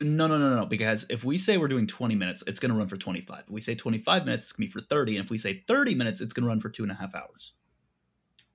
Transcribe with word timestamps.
No, 0.00 0.26
no, 0.26 0.38
no, 0.38 0.56
no. 0.56 0.66
Because 0.66 1.06
if 1.10 1.24
we 1.24 1.36
say 1.36 1.58
we're 1.58 1.68
doing 1.68 1.86
20 1.86 2.14
minutes, 2.14 2.42
it's 2.46 2.58
going 2.58 2.72
to 2.72 2.78
run 2.78 2.88
for 2.88 2.96
25. 2.96 3.44
If 3.46 3.50
we 3.50 3.60
say 3.60 3.74
25 3.74 4.24
minutes, 4.24 4.44
it's 4.44 4.52
going 4.52 4.68
to 4.68 4.74
be 4.74 4.80
for 4.80 4.86
30. 4.86 5.16
And 5.16 5.24
if 5.24 5.30
we 5.30 5.38
say 5.38 5.62
30 5.66 5.94
minutes, 5.94 6.20
it's 6.20 6.32
going 6.32 6.44
to 6.44 6.48
run 6.48 6.60
for 6.60 6.70
two 6.70 6.82
and 6.82 6.90
a 6.90 6.94
half 6.94 7.14
hours. 7.14 7.54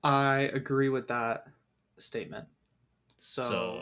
I 0.02 0.50
agree 0.52 0.88
with 0.88 1.08
that 1.08 1.46
statement. 1.98 2.46
So, 3.16 3.48
so 3.48 3.80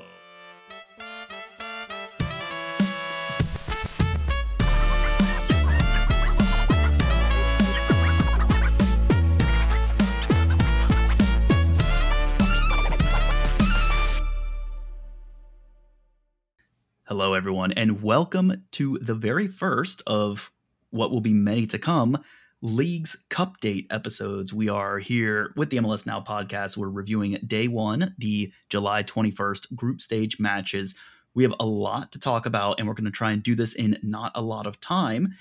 Hello, 17.07 17.35
everyone, 17.35 17.71
and 17.73 18.03
welcome 18.03 18.65
to 18.71 18.97
the 18.97 19.15
very 19.15 19.47
first 19.47 20.01
of 20.07 20.51
what 20.89 21.11
will 21.11 21.21
be 21.21 21.35
many 21.35 21.67
to 21.67 21.79
come 21.79 22.17
Leagues 22.63 23.25
Cupdate 23.29 23.85
episodes. 23.91 24.55
We 24.55 24.71
are 24.71 25.01
here 25.01 25.53
with 25.55 25.69
the 25.69 25.77
MLS 25.77 26.07
Now 26.07 26.23
podcast. 26.23 26.79
We're 26.79 26.89
reviewing 26.89 27.33
day 27.47 27.69
one, 27.69 28.15
the 28.17 28.55
July 28.71 29.03
21st 29.03 29.75
group 29.75 30.01
stage 30.01 30.41
matches. 30.41 30.95
We 31.35 31.43
have 31.43 31.53
a 31.61 31.67
lot 31.67 32.11
to 32.13 32.19
talk 32.19 32.47
about, 32.47 32.79
and 32.79 32.89
we're 32.89 32.95
going 32.95 33.05
to 33.05 33.11
try 33.11 33.33
and 33.33 33.43
do 33.43 33.55
this 33.55 33.75
in 33.75 33.99
not 34.03 34.33
a 34.35 34.41
lot 34.41 34.67
of 34.67 34.81
time. 34.81 35.35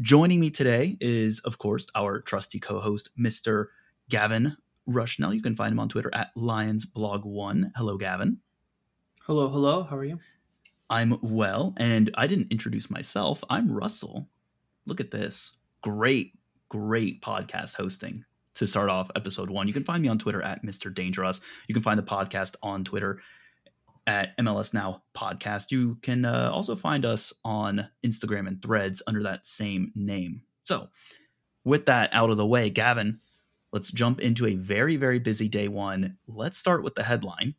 Joining 0.00 0.40
me 0.40 0.48
today 0.48 0.96
is, 0.98 1.40
of 1.40 1.58
course, 1.58 1.88
our 1.94 2.22
trusty 2.22 2.58
co 2.58 2.80
host, 2.80 3.10
Mr. 3.20 3.66
Gavin 4.08 4.56
Rushnell. 4.88 5.34
You 5.34 5.42
can 5.42 5.56
find 5.56 5.72
him 5.72 5.78
on 5.80 5.90
Twitter 5.90 6.10
at 6.14 6.34
LionsBlog1. 6.38 7.72
Hello, 7.76 7.98
Gavin. 7.98 8.38
Hello, 9.26 9.50
hello. 9.50 9.82
How 9.82 9.96
are 9.98 10.04
you? 10.04 10.20
I'm 10.90 11.18
well, 11.22 11.72
and 11.76 12.10
I 12.14 12.26
didn't 12.26 12.50
introduce 12.50 12.90
myself. 12.90 13.44
I'm 13.48 13.70
Russell. 13.70 14.28
Look 14.86 15.00
at 15.00 15.12
this. 15.12 15.52
Great, 15.82 16.32
great 16.68 17.22
podcast 17.22 17.76
hosting 17.76 18.24
to 18.54 18.66
start 18.66 18.90
off 18.90 19.08
episode 19.14 19.50
one. 19.50 19.68
You 19.68 19.72
can 19.72 19.84
find 19.84 20.02
me 20.02 20.08
on 20.08 20.18
Twitter 20.18 20.42
at 20.42 20.64
Mr. 20.64 20.92
Dangerous. 20.92 21.40
You 21.68 21.74
can 21.74 21.84
find 21.84 21.96
the 21.96 22.02
podcast 22.02 22.56
on 22.60 22.82
Twitter 22.82 23.20
at 24.04 24.36
MLS 24.38 24.74
Now 24.74 25.04
Podcast. 25.14 25.70
You 25.70 25.94
can 26.02 26.24
uh, 26.24 26.50
also 26.52 26.74
find 26.74 27.04
us 27.04 27.32
on 27.44 27.88
Instagram 28.04 28.48
and 28.48 28.60
threads 28.60 29.00
under 29.06 29.22
that 29.22 29.46
same 29.46 29.92
name. 29.94 30.42
So, 30.64 30.88
with 31.64 31.86
that 31.86 32.10
out 32.12 32.30
of 32.30 32.36
the 32.36 32.46
way, 32.46 32.68
Gavin, 32.68 33.20
let's 33.72 33.92
jump 33.92 34.18
into 34.18 34.44
a 34.44 34.56
very, 34.56 34.96
very 34.96 35.20
busy 35.20 35.48
day 35.48 35.68
one. 35.68 36.18
Let's 36.26 36.58
start 36.58 36.82
with 36.82 36.96
the 36.96 37.04
headline. 37.04 37.54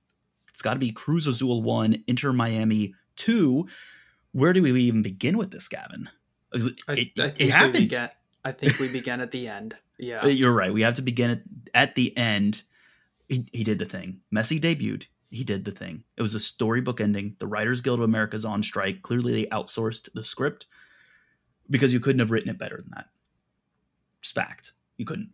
It's 0.50 0.62
got 0.62 0.73
to 0.73 0.80
be 0.80 0.92
Cruz 0.92 1.28
Azul 1.28 1.64
1, 1.64 2.04
Inter 2.08 2.34
Miami 2.34 2.94
Two, 3.16 3.67
where 4.31 4.54
do 4.54 4.62
we 4.62 4.72
even 4.81 5.02
begin 5.02 5.38
with 5.38 5.52
this, 5.52 5.67
Gavin? 5.67 6.09
It, 6.54 6.76
I, 6.88 6.92
it, 6.94 7.12
I 7.20 7.34
it 7.38 7.50
happened. 7.52 7.73
Began, 7.73 8.09
I 8.44 8.52
think 8.52 8.80
we 8.80 8.92
began 8.92 9.22
at 9.22 9.31
the 9.31 9.48
end. 9.48 9.76
Yeah, 9.98 10.23
uh, 10.23 10.28
you're 10.28 10.54
right. 10.54 10.73
We 10.73 10.81
have 10.81 10.95
to 10.95 11.02
begin 11.02 11.30
at, 11.32 11.42
at 11.73 11.95
the 11.95 12.17
end. 12.17 12.64
He, 13.28 13.45
he 13.54 13.64
did 13.64 13.80
the 13.80 13.86
thing. 13.86 14.22
Messi 14.34 14.59
debuted. 14.59 15.06
He 15.30 15.44
did 15.44 15.66
the 15.66 15.72
thing. 15.72 16.04
It 16.17 16.22
was 16.22 16.36
a 16.36 16.39
storybook 16.39 17.00
ending. 17.00 17.36
The 17.39 17.48
Writers 17.48 17.82
Guild 17.82 18.00
of 18.00 18.06
America 18.06 18.36
is 18.36 18.45
on 18.45 18.64
strike. 18.64 19.02
Clearly, 19.02 19.34
they 19.34 19.45
outsourced 19.48 20.09
the 20.14 20.23
script 20.23 20.67
because 21.70 21.94
you 21.94 22.00
couldn't 22.00 22.20
have 22.20 22.32
written 22.32 22.50
it 22.50 22.58
better 22.58 22.78
than 22.78 22.92
that. 22.95 23.06
It's 24.20 24.32
fact. 24.32 24.73
You 24.98 25.06
couldn't. 25.06 25.32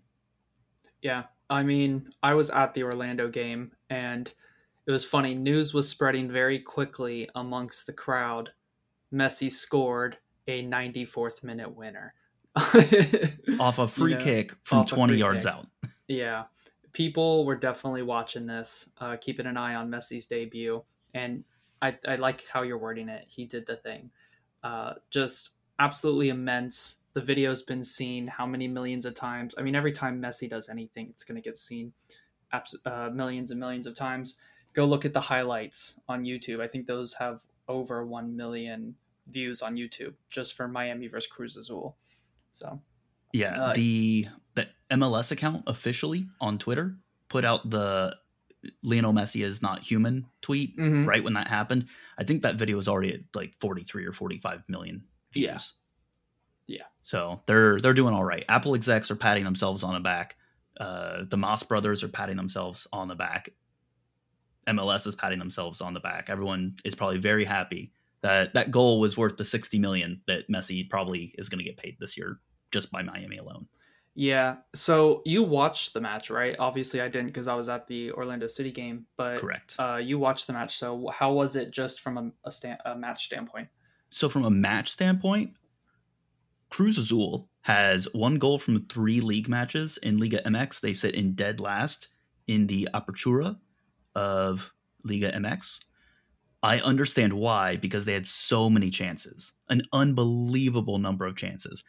Yeah. 1.01 1.23
I 1.49 1.63
mean, 1.63 2.13
I 2.21 2.33
was 2.33 2.49
at 2.49 2.73
the 2.73 2.83
Orlando 2.83 3.29
game 3.29 3.71
and– 3.89 4.31
it 4.87 4.91
was 4.91 5.03
funny. 5.03 5.35
News 5.35 5.73
was 5.73 5.89
spreading 5.89 6.31
very 6.31 6.59
quickly 6.59 7.29
amongst 7.35 7.85
the 7.85 7.93
crowd. 7.93 8.51
Messi 9.13 9.51
scored 9.51 10.17
a 10.47 10.63
94th 10.63 11.43
minute 11.43 11.75
winner 11.75 12.13
off 13.59 13.79
a 13.79 13.87
free 13.87 14.13
you 14.13 14.17
know, 14.17 14.23
kick 14.23 14.55
from 14.63 14.85
20 14.85 15.15
yards 15.15 15.43
kick. 15.43 15.53
out. 15.53 15.67
Yeah. 16.07 16.45
People 16.93 17.45
were 17.45 17.57
definitely 17.57 18.01
watching 18.01 18.47
this, 18.47 18.89
uh, 18.99 19.17
keeping 19.17 19.45
an 19.45 19.57
eye 19.57 19.75
on 19.75 19.91
Messi's 19.91 20.25
debut. 20.25 20.81
And 21.13 21.43
I, 21.81 21.97
I 22.07 22.15
like 22.15 22.45
how 22.51 22.61
you're 22.63 22.77
wording 22.77 23.09
it. 23.09 23.25
He 23.27 23.45
did 23.45 23.67
the 23.67 23.75
thing. 23.75 24.09
Uh, 24.63 24.93
just 25.11 25.49
absolutely 25.79 26.29
immense. 26.29 27.01
The 27.13 27.21
video's 27.21 27.61
been 27.61 27.83
seen 27.83 28.27
how 28.27 28.45
many 28.45 28.69
millions 28.69 29.05
of 29.05 29.15
times? 29.15 29.53
I 29.57 29.63
mean, 29.63 29.75
every 29.75 29.91
time 29.91 30.21
Messi 30.21 30.49
does 30.49 30.69
anything, 30.69 31.07
it's 31.09 31.25
going 31.25 31.35
to 31.35 31.41
get 31.41 31.57
seen 31.57 31.91
abs- 32.53 32.77
uh, 32.85 33.09
millions 33.13 33.51
and 33.51 33.59
millions 33.59 33.85
of 33.85 33.93
times 33.93 34.37
go 34.77 34.85
look 34.85 35.05
at 35.05 35.13
the 35.13 35.19
highlights 35.19 35.99
on 36.07 36.23
YouTube. 36.23 36.61
I 36.61 36.67
think 36.67 36.85
those 36.85 37.15
have 37.15 37.41
over 37.67 38.05
1 38.05 38.37
million 38.37 38.95
views 39.27 39.63
on 39.63 39.75
YouTube 39.75 40.13
just 40.31 40.53
for 40.53 40.67
Miami 40.67 41.07
versus 41.07 41.29
Cruz 41.29 41.57
Azul. 41.57 41.97
So, 42.53 42.79
yeah, 43.33 43.59
uh, 43.59 43.73
the 43.73 44.27
the 44.53 44.67
MLS 44.91 45.31
account 45.31 45.63
officially 45.67 46.27
on 46.39 46.59
Twitter 46.59 46.95
put 47.27 47.43
out 47.43 47.69
the 47.69 48.15
Lionel 48.83 49.13
Messi 49.13 49.43
is 49.43 49.61
not 49.61 49.81
human 49.81 50.27
tweet 50.41 50.77
mm-hmm. 50.77 51.05
right 51.05 51.23
when 51.23 51.33
that 51.33 51.47
happened. 51.47 51.87
I 52.17 52.23
think 52.23 52.43
that 52.43 52.55
video 52.55 52.77
was 52.77 52.87
already 52.87 53.13
at 53.13 53.19
like 53.33 53.53
43 53.59 54.05
or 54.05 54.13
45 54.13 54.63
million 54.67 55.03
views. 55.33 55.73
Yeah. 56.67 56.77
yeah. 56.77 56.85
So 57.01 57.41
they're 57.47 57.79
they're 57.79 57.93
doing 57.93 58.13
all 58.13 58.23
right. 58.23 58.45
Apple 58.47 58.75
execs 58.75 59.09
are 59.09 59.15
patting 59.15 59.43
themselves 59.43 59.83
on 59.83 59.95
the 59.95 59.99
back. 59.99 60.35
Uh, 60.79 61.23
the 61.27 61.37
Mas 61.37 61.63
brothers 61.63 62.03
are 62.03 62.09
patting 62.09 62.37
themselves 62.37 62.87
on 62.93 63.07
the 63.07 63.15
back. 63.15 63.49
MLS 64.67 65.07
is 65.07 65.15
patting 65.15 65.39
themselves 65.39 65.81
on 65.81 65.93
the 65.93 65.99
back. 65.99 66.29
Everyone 66.29 66.75
is 66.83 66.95
probably 66.95 67.17
very 67.17 67.45
happy 67.45 67.91
that 68.21 68.53
that 68.53 68.71
goal 68.71 68.99
was 68.99 69.17
worth 69.17 69.37
the 69.37 69.45
60 69.45 69.79
million 69.79 70.21
that 70.27 70.49
Messi 70.49 70.89
probably 70.89 71.33
is 71.37 71.49
going 71.49 71.59
to 71.59 71.63
get 71.63 71.77
paid 71.77 71.97
this 71.99 72.17
year 72.17 72.39
just 72.71 72.91
by 72.91 73.01
Miami 73.01 73.37
alone. 73.37 73.67
Yeah. 74.15 74.55
So 74.73 75.21
you 75.25 75.43
watched 75.43 75.93
the 75.93 76.01
match, 76.01 76.31
right? 76.31 76.55
Obviously, 76.57 77.01
I 77.01 77.07
didn't 77.07 77.27
because 77.27 77.47
I 77.47 77.53
was 77.53 77.69
at 77.69 77.87
the 77.87 78.11
Orlando 78.13 78.47
City 78.47 78.71
game. 78.71 79.05
But 79.15 79.37
correct. 79.37 79.75
Uh, 79.77 79.99
you 80.01 80.17
watched 80.17 80.47
the 80.47 80.53
match. 80.53 80.77
So 80.77 81.09
how 81.13 81.33
was 81.33 81.55
it 81.55 81.69
just 81.69 82.01
from 82.01 82.17
a, 82.17 82.31
a, 82.43 82.51
sta- 82.51 82.79
a 82.83 82.95
match 82.95 83.25
standpoint? 83.25 83.67
So 84.09 84.27
from 84.27 84.43
a 84.43 84.49
match 84.49 84.89
standpoint, 84.89 85.51
Cruz 86.69 86.97
Azul 86.97 87.47
has 87.61 88.07
one 88.13 88.35
goal 88.35 88.57
from 88.57 88.85
three 88.85 89.21
league 89.21 89.47
matches 89.47 89.97
in 90.01 90.17
Liga 90.17 90.41
MX. 90.43 90.81
They 90.81 90.93
sit 90.93 91.13
in 91.13 91.33
dead 91.33 91.59
last 91.59 92.07
in 92.47 92.65
the 92.67 92.89
Apertura 92.95 93.57
of 94.17 94.73
Liga 95.03 95.31
MX. 95.31 95.79
I 96.63 96.79
understand 96.79 97.33
why 97.33 97.77
because 97.77 98.05
they 98.05 98.13
had 98.13 98.27
so 98.27 98.67
many 98.67 98.89
chances, 98.89 99.53
an 99.69 99.83
unbelievable 99.93 100.97
number 100.97 101.27
of 101.27 101.35
chances. 101.37 101.83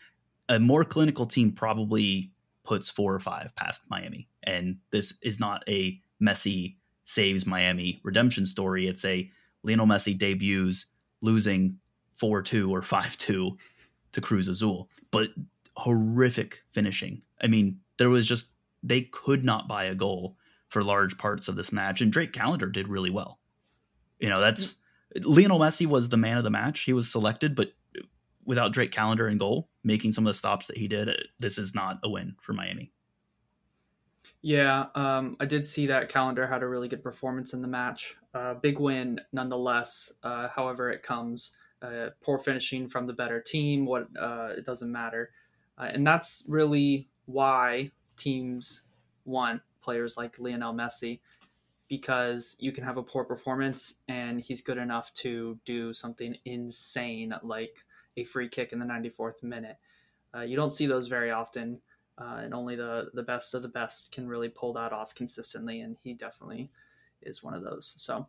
A 0.49 0.61
more 0.61 0.84
clinical 0.84 1.25
team 1.25 1.53
probably 1.53 2.33
puts 2.65 2.91
four 2.91 3.15
or 3.15 3.19
five 3.19 3.56
past 3.56 3.84
Miami, 3.88 4.28
and 4.43 4.77
this 4.91 5.17
is 5.22 5.41
not 5.41 5.65
a 5.67 5.99
Messi 6.22 6.77
saves 7.05 7.47
Miami 7.47 7.99
redemption 8.05 8.44
story. 8.44 8.87
It's 8.87 9.06
a 9.06 9.31
Lionel 9.62 9.87
Messi 9.87 10.17
debuts 10.17 10.87
losing 11.22 11.78
four 12.15 12.43
two 12.43 12.71
or 12.71 12.83
five 12.83 13.17
two 13.17 13.56
to 14.12 14.21
Cruz 14.21 14.49
Azul, 14.49 14.91
but 15.11 15.31
horrific 15.77 16.62
finishing. 16.72 17.22
I 17.43 17.47
mean, 17.47 17.81
there 17.97 18.11
was 18.11 18.28
just 18.28 18.53
they 18.83 19.00
could 19.00 19.44
not 19.44 19.67
buy 19.67 19.84
a 19.84 19.94
goal 19.94 20.37
for 20.69 20.84
large 20.84 21.19
parts 21.19 21.49
of 21.49 21.56
this 21.56 21.73
match, 21.73 22.01
and 22.01 22.12
Drake 22.12 22.33
Callender 22.33 22.69
did 22.69 22.89
really 22.89 23.11
well. 23.11 23.39
You 24.19 24.29
know, 24.29 24.41
that's 24.41 24.77
Lionel 25.23 25.59
Messi 25.59 25.87
was 25.87 26.09
the 26.09 26.17
man 26.17 26.39
of 26.39 26.45
the 26.45 26.51
match. 26.51 26.81
He 26.81 26.93
was 26.93 27.11
selected, 27.11 27.55
but 27.55 27.73
without 28.45 28.73
Drake 28.73 28.93
Callender 28.93 29.29
in 29.29 29.39
goal, 29.39 29.69
making 29.84 30.12
some 30.12 30.27
of 30.27 30.31
the 30.31 30.39
stops 30.39 30.67
that 30.67 30.79
he 30.79 30.89
did, 30.89 31.11
this 31.39 31.59
is 31.59 31.75
not 31.75 31.99
a 32.03 32.09
win 32.09 32.37
for 32.41 32.53
Miami. 32.53 32.93
Yeah, 34.41 34.87
um, 34.95 35.37
I 35.41 35.47
did 35.47 35.67
see 35.67 35.87
that 35.89 36.09
Callender 36.09 36.47
had 36.47 36.62
a 36.62 36.69
really 36.69 36.89
good 36.89 37.03
performance 37.03 37.53
in 37.55 37.62
the 37.62 37.69
match. 37.69 38.17
Uh, 38.33 38.55
big 38.55 38.79
win 38.79 39.21
nonetheless. 39.33 40.12
Uh, 40.23 40.49
however, 40.49 40.91
it 40.91 41.03
comes 41.03 41.56
uh, 41.83 42.11
poor 42.23 42.38
finishing 42.38 42.88
from 42.88 43.06
the 43.06 43.12
better 43.12 43.41
team. 43.41 43.85
What 43.85 44.06
uh, 44.19 44.50
it 44.56 44.64
doesn't 44.64 44.91
matter, 44.91 45.31
uh, 45.76 45.88
and 45.93 46.06
that's 46.06 46.44
really 46.49 47.09
why 47.26 47.91
teams 48.17 48.82
want 49.25 49.61
players 49.88 50.19
like 50.19 50.38
Lionel 50.38 50.75
Messi 50.75 51.20
because 51.88 52.56
you 52.58 52.73
can 52.73 52.85
have 52.85 52.99
a 52.99 53.02
poor 53.02 53.25
performance 53.25 53.94
and 54.06 54.38
he's 54.38 54.61
good 54.61 54.76
enough 54.76 55.11
to 55.14 55.58
do 55.64 55.94
something 55.94 56.37
insane 56.44 57.35
like 57.43 57.87
a 58.19 58.25
free 58.25 58.50
kick 58.50 58.75
in 58.75 58.81
the 58.81 58.85
94th 58.85 59.43
minute. 59.43 59.79
Uh, 60.35 60.43
you 60.43 60.56
don't 60.56 60.75
see 60.75 60.87
those 60.87 61.06
very 61.06 61.31
often, 61.31 61.81
uh, 62.19 62.40
and 62.43 62.52
only 62.52 62.76
the 62.76 63.08
the 63.14 63.23
best 63.23 63.55
of 63.55 63.62
the 63.62 63.69
best 63.69 64.12
can 64.12 64.29
really 64.29 64.50
pull 64.50 64.75
that 64.75 64.93
off 64.93 65.14
consistently, 65.14 65.81
and 65.81 65.96
he 66.05 66.12
definitely 66.12 66.70
is 67.23 67.43
one 67.43 67.55
of 67.55 67.62
those. 67.62 67.94
So 67.96 68.26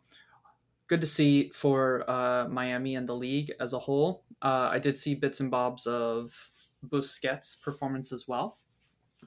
good 0.86 1.02
to 1.02 1.06
see 1.06 1.50
for 1.50 2.10
uh, 2.10 2.48
Miami 2.48 2.94
and 2.94 3.06
the 3.06 3.14
league 3.14 3.52
as 3.60 3.74
a 3.74 3.78
whole. 3.78 4.24
Uh, 4.40 4.70
I 4.72 4.78
did 4.78 4.96
see 4.96 5.14
bits 5.14 5.40
and 5.40 5.50
bobs 5.50 5.86
of 5.86 6.50
Busquets' 6.88 7.60
performance 7.60 8.12
as 8.12 8.26
well, 8.26 8.56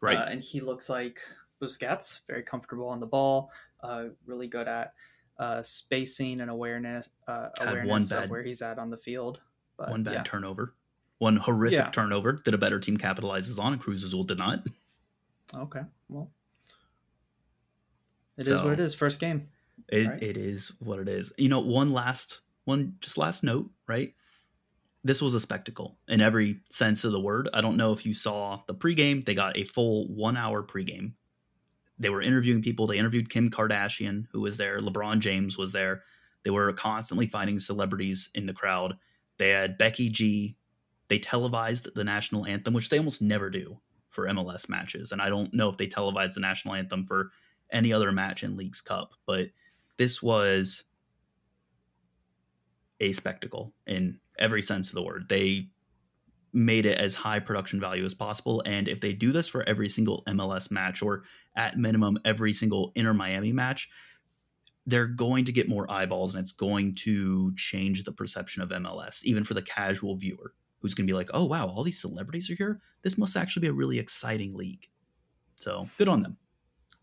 right? 0.02 0.18
Uh, 0.18 0.26
and 0.32 0.42
he 0.42 0.62
looks 0.62 0.90
like 0.90 1.20
Busquets, 1.64 2.22
very 2.28 2.44
comfortable 2.44 2.88
on 2.88 3.00
the 3.00 3.06
ball, 3.06 3.52
uh, 3.82 4.06
really 4.26 4.48
good 4.48 4.68
at 4.68 4.94
uh, 5.40 5.64
spacing 5.64 6.42
and 6.42 6.52
awareness 6.52 7.10
uh, 7.28 7.50
awareness 7.62 8.12
one 8.12 8.24
of 8.24 8.30
where 8.30 8.44
he's 8.44 8.62
at 8.62 8.78
on 8.78 8.90
the 8.90 8.98
field. 8.98 9.40
But, 9.78 9.90
one 9.90 10.04
bad 10.04 10.14
yeah. 10.14 10.24
turnover, 10.24 10.76
one 11.18 11.38
horrific 11.38 11.80
Yeah. 11.80 11.90
turnover 11.90 12.40
that 12.46 12.54
a 12.54 12.58
better 12.58 12.80
team 12.80 12.98
capitalizes 12.98 13.60
on, 13.60 13.74
and 13.74 13.82
Cruz 13.82 14.04
Azul 14.04 14.24
did 14.24 14.38
not. 14.38 14.66
Okay, 15.56 15.82
well, 16.10 16.32
it 18.38 18.48
is 18.48 18.60
So- 18.60 18.64
what 18.64 18.74
it 18.74 18.80
is. 18.80 18.94
First 18.94 19.20
game. 19.20 19.50
It, 19.90 20.08
Right. 20.08 20.24
it 20.24 20.38
is 20.38 20.72
what 20.80 21.00
it 21.00 21.10
is. 21.10 21.34
You 21.38 21.50
know, 21.50 21.60
one 21.60 21.92
last 21.92 22.42
one, 22.66 22.96
just 23.02 23.18
last 23.18 23.44
note, 23.44 23.70
right? 23.88 24.14
This 25.04 25.22
was 25.22 25.34
a 25.34 25.42
spectacle 25.42 25.98
in 26.08 26.22
every 26.22 26.62
sense 26.70 27.04
of 27.04 27.12
the 27.12 27.20
word. 27.20 27.50
I 27.54 27.60
don't 27.60 27.76
know 27.76 27.92
if 27.92 28.06
you 28.06 28.14
saw 28.14 28.62
the 28.68 28.74
pregame. 28.76 29.26
They 29.26 29.36
got 29.36 29.58
a 29.58 29.66
full 29.66 30.08
one 30.08 30.38
hour 30.38 30.64
pregame. 30.64 31.14
They 32.00 32.10
were 32.10 32.22
interviewing 32.22 32.62
people. 32.62 32.88
They 32.88 32.98
interviewed 32.98 33.30
Kim 33.30 33.50
Kardashian, 33.50 34.26
who 34.32 34.42
was 34.42 34.58
there. 34.58 34.80
LeBron 34.80 35.20
James 35.20 35.58
was 35.58 35.72
there. 35.72 36.04
They 36.44 36.50
were 36.50 36.74
constantly 36.74 37.28
finding 37.28 37.60
celebrities 37.60 38.30
in 38.34 38.46
the 38.46 38.54
crowd. 38.54 38.98
They 39.38 39.50
had 39.50 39.78
Becky 39.78 40.10
G. 40.10 40.58
They 41.08 41.20
televised 41.20 41.90
the 41.96 42.04
national 42.04 42.46
anthem, 42.46 42.74
which 42.74 42.90
they 42.90 42.98
almost 42.98 43.22
never 43.22 43.50
do 43.50 43.80
for 44.10 44.28
MLS 44.28 44.70
matches. 44.70 45.12
And 45.12 45.22
I 45.22 45.30
don't 45.30 45.54
know 45.54 45.70
if 45.70 45.78
they 45.78 45.88
televised 45.88 46.36
the 46.36 46.42
national 46.42 46.76
anthem 46.76 47.04
for 47.04 47.30
any 47.72 47.92
other 47.92 48.12
match 48.12 48.44
in 48.44 48.58
Leagues 48.58 48.82
Cup, 48.82 49.14
but 49.26 49.50
this 49.98 50.22
was 50.22 50.86
a 53.00 53.12
spectacle 53.12 53.74
in 53.86 54.20
every 54.38 54.62
sense 54.62 54.90
of 54.90 54.96
the 54.96 55.04
word. 55.04 55.28
They 55.30 55.70
made 56.54 56.86
it 56.86 56.98
as 57.00 57.16
high 57.16 57.40
production 57.40 57.80
value 57.80 58.06
as 58.06 58.14
possible. 58.14 58.62
And 58.66 58.88
if 58.88 59.02
they 59.02 59.14
do 59.14 59.32
this 59.32 59.48
for 59.48 59.68
every 59.68 59.90
single 59.90 60.24
MLS 60.28 60.72
match, 60.72 61.02
or 61.02 61.24
at 61.56 61.78
minimum 61.78 62.20
every 62.24 62.54
single 62.54 62.92
Inter 62.96 63.14
Miami 63.14 63.52
match, 63.52 63.90
they're 64.86 65.08
going 65.08 65.46
to 65.46 65.52
get 65.52 65.70
more 65.70 65.90
eyeballs 65.90 66.36
and 66.36 66.42
it's 66.42 66.52
going 66.52 66.94
to 66.94 67.56
change 67.56 68.04
the 68.04 68.12
perception 68.12 68.62
of 68.62 68.70
MLS, 68.70 69.24
even 69.24 69.44
for 69.44 69.54
the 69.54 69.62
casual 69.62 70.16
viewer 70.16 70.54
who's 70.80 70.94
going 70.94 71.08
to 71.08 71.12
be 71.12 71.16
like, 71.16 71.30
oh, 71.34 71.46
wow, 71.46 71.68
all 71.68 71.84
these 71.84 72.02
celebrities 72.02 72.50
are 72.52 72.56
here. 72.56 72.82
This 73.02 73.18
must 73.18 73.38
actually 73.38 73.62
be 73.62 73.68
a 73.70 73.74
really 73.74 73.98
exciting 74.00 74.54
league. 74.54 74.90
So 75.56 75.88
good 75.98 76.10
on 76.10 76.22
them. 76.24 76.38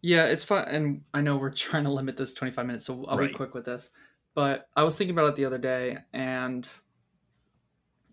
Yeah, 0.02 0.26
it's 0.26 0.44
fun, 0.44 0.66
and 0.68 1.02
I 1.12 1.20
know 1.22 1.36
we're 1.36 1.50
trying 1.54 1.84
to 1.84 1.90
limit 1.92 2.16
this 2.16 2.32
25 2.34 2.66
minutes, 2.66 2.86
so 2.86 3.04
I'll 3.06 3.16
Right. 3.18 3.28
be 3.28 3.34
quick 3.34 3.54
with 3.54 3.64
this. 3.64 3.90
But 4.34 4.66
I 4.76 4.84
was 4.84 4.96
thinking 4.96 5.14
about 5.14 5.30
it 5.30 5.36
the 5.36 5.44
other 5.46 5.58
day, 5.58 5.98
and 6.12 6.68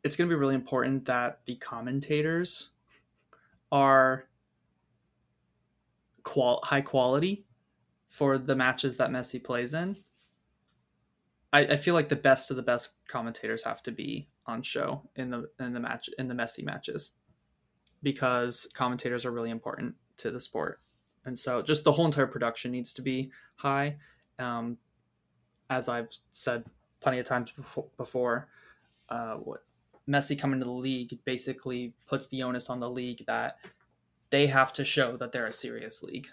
it's 0.07 0.15
going 0.15 0.29
to 0.29 0.35
be 0.35 0.39
really 0.39 0.55
important 0.55 1.05
that 1.05 1.41
the 1.45 1.55
commentators 1.55 2.69
are 3.71 4.23
qual- 6.23 6.61
high 6.63 6.81
quality 6.81 7.45
for 8.07 8.37
the 8.37 8.55
matches 8.55 8.97
that 8.97 9.11
Messi 9.11 9.43
plays 9.43 9.73
in. 9.73 9.97
I, 11.51 11.59
I 11.59 11.75
feel 11.75 11.93
like 11.93 12.09
the 12.09 12.15
best 12.15 12.49
of 12.49 12.57
the 12.57 12.63
best 12.63 12.93
commentators 13.07 13.63
have 13.63 13.83
to 13.83 13.91
be 13.91 14.29
on 14.45 14.61
show 14.61 15.03
in 15.17 15.29
the 15.29 15.49
in 15.59 15.73
the 15.73 15.79
match 15.79 16.09
in 16.17 16.29
the 16.29 16.33
Messi 16.33 16.63
matches 16.63 17.11
because 18.01 18.67
commentators 18.73 19.25
are 19.25 19.31
really 19.31 19.49
important 19.49 19.95
to 20.15 20.31
the 20.31 20.39
sport 20.39 20.79
and 21.25 21.37
so 21.37 21.61
just 21.61 21.83
the 21.83 21.91
whole 21.91 22.05
entire 22.05 22.27
production 22.27 22.71
needs 22.71 22.93
to 22.93 23.01
be 23.01 23.29
high 23.55 23.97
um, 24.39 24.77
as 25.69 25.89
i've 25.89 26.09
said 26.31 26.63
plenty 27.01 27.19
of 27.19 27.25
times 27.25 27.51
befo- 27.51 27.89
before 27.97 28.47
uh, 29.09 29.35
what 29.35 29.63
messi 30.09 30.37
coming 30.37 30.59
to 30.59 30.65
the 30.65 30.71
league 30.71 31.17
basically 31.25 31.93
puts 32.07 32.27
the 32.27 32.43
onus 32.43 32.69
on 32.69 32.79
the 32.79 32.89
league 32.89 33.23
that 33.27 33.57
they 34.29 34.47
have 34.47 34.73
to 34.73 34.83
show 34.83 35.17
that 35.17 35.31
they're 35.31 35.47
a 35.47 35.53
serious 35.53 36.03
league. 36.03 36.27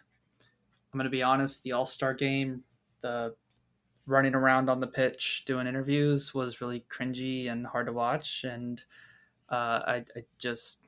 I'm 0.92 0.98
going 0.98 1.04
to 1.04 1.10
be 1.10 1.22
honest 1.22 1.62
the 1.62 1.72
all-star 1.72 2.14
game 2.14 2.62
the 3.00 3.34
running 4.06 4.34
around 4.34 4.68
on 4.68 4.80
the 4.80 4.86
pitch 4.86 5.44
doing 5.46 5.66
interviews 5.66 6.34
was 6.34 6.60
really 6.60 6.84
cringy 6.90 7.50
and 7.50 7.66
hard 7.66 7.86
to 7.86 7.92
watch. 7.92 8.44
And 8.44 8.82
uh, 9.48 9.80
I, 9.86 10.04
I 10.16 10.24
just 10.38 10.86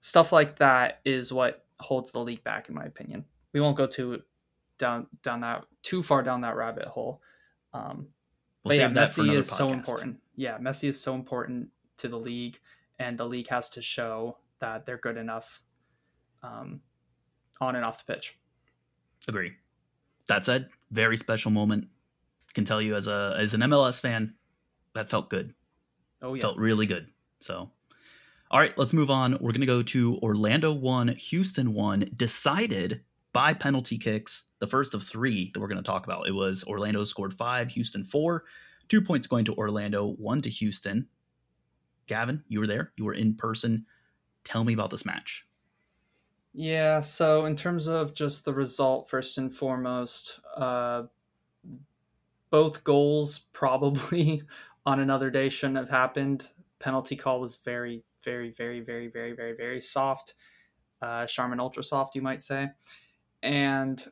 stuff 0.00 0.32
like 0.32 0.56
that 0.56 1.00
is 1.04 1.32
what 1.32 1.64
holds 1.78 2.10
the 2.10 2.20
league 2.20 2.44
back 2.44 2.68
in 2.68 2.74
my 2.74 2.84
opinion. 2.84 3.24
We 3.52 3.60
won't 3.60 3.76
go 3.76 3.86
too 3.86 4.22
down 4.78 5.06
down 5.22 5.40
that 5.40 5.64
too 5.82 6.02
far 6.02 6.22
down 6.22 6.40
that 6.40 6.56
rabbit 6.56 6.86
hole. 6.86 7.20
Um 7.72 8.08
We'll 8.64 8.70
but 8.70 8.76
yeah 8.76 8.86
save 8.88 8.94
that 8.94 9.08
for 9.08 9.22
messi 9.22 9.34
is 9.34 9.48
so 9.48 9.68
important 9.70 10.20
yeah 10.36 10.58
messi 10.58 10.88
is 10.88 11.00
so 11.00 11.14
important 11.14 11.68
to 11.98 12.08
the 12.08 12.18
league 12.18 12.58
and 12.98 13.18
the 13.18 13.26
league 13.26 13.48
has 13.48 13.70
to 13.70 13.82
show 13.82 14.38
that 14.60 14.86
they're 14.86 14.98
good 14.98 15.16
enough 15.16 15.62
um 16.42 16.80
on 17.60 17.76
and 17.76 17.84
off 17.84 18.04
the 18.04 18.12
pitch 18.12 18.38
Agree. 19.28 19.52
That 20.28 20.44
said, 20.44 20.68
very 20.90 21.16
special 21.16 21.50
moment. 21.50 21.88
Can 22.54 22.64
tell 22.64 22.82
you 22.82 22.96
as 22.96 23.06
a 23.06 23.36
as 23.38 23.54
an 23.54 23.60
MLS 23.60 24.00
fan, 24.00 24.34
that 24.94 25.10
felt 25.10 25.30
good. 25.30 25.54
oh 26.22 26.34
yeah 26.34 26.40
Felt 26.40 26.58
really 26.58 26.86
good. 26.86 27.08
So, 27.40 27.70
all 28.50 28.60
right, 28.60 28.76
let's 28.76 28.92
move 28.92 29.10
on. 29.10 29.38
We're 29.40 29.52
gonna 29.52 29.66
go 29.66 29.82
to 29.82 30.18
Orlando 30.18 30.72
one, 30.72 31.08
Houston 31.08 31.72
one, 31.72 32.10
decided 32.14 33.02
by 33.32 33.54
penalty 33.54 33.98
kicks. 33.98 34.44
The 34.58 34.66
first 34.66 34.94
of 34.94 35.02
three 35.02 35.50
that 35.52 35.60
we're 35.60 35.68
gonna 35.68 35.82
talk 35.82 36.06
about. 36.06 36.28
It 36.28 36.34
was 36.34 36.64
Orlando 36.64 37.04
scored 37.04 37.34
five, 37.34 37.70
Houston 37.70 38.04
four. 38.04 38.44
Two 38.88 39.00
points 39.00 39.26
going 39.26 39.44
to 39.44 39.54
Orlando, 39.54 40.06
one 40.06 40.40
to 40.42 40.50
Houston. 40.50 41.08
Gavin, 42.06 42.42
you 42.48 42.58
were 42.58 42.66
there. 42.66 42.92
You 42.96 43.04
were 43.04 43.14
in 43.14 43.36
person. 43.36 43.86
Tell 44.42 44.64
me 44.64 44.72
about 44.72 44.90
this 44.90 45.06
match. 45.06 45.46
Yeah, 46.52 47.00
so 47.00 47.44
in 47.44 47.54
terms 47.54 47.86
of 47.86 48.14
just 48.14 48.44
the 48.44 48.52
result, 48.52 49.08
first 49.08 49.38
and 49.38 49.54
foremost, 49.54 50.40
uh, 50.56 51.04
both 52.50 52.82
goals 52.82 53.46
probably 53.52 54.42
on 54.86 54.98
another 54.98 55.30
day 55.30 55.48
shouldn't 55.48 55.78
have 55.78 55.90
happened. 55.90 56.48
Penalty 56.80 57.14
call 57.14 57.40
was 57.40 57.56
very, 57.56 58.02
very, 58.24 58.50
very, 58.50 58.80
very, 58.80 59.06
very, 59.06 59.32
very, 59.32 59.56
very 59.56 59.80
soft. 59.80 60.34
Uh, 61.00 61.26
Charmin 61.26 61.60
ultra 61.60 61.84
soft, 61.84 62.16
you 62.16 62.22
might 62.22 62.42
say, 62.42 62.70
and 63.42 64.04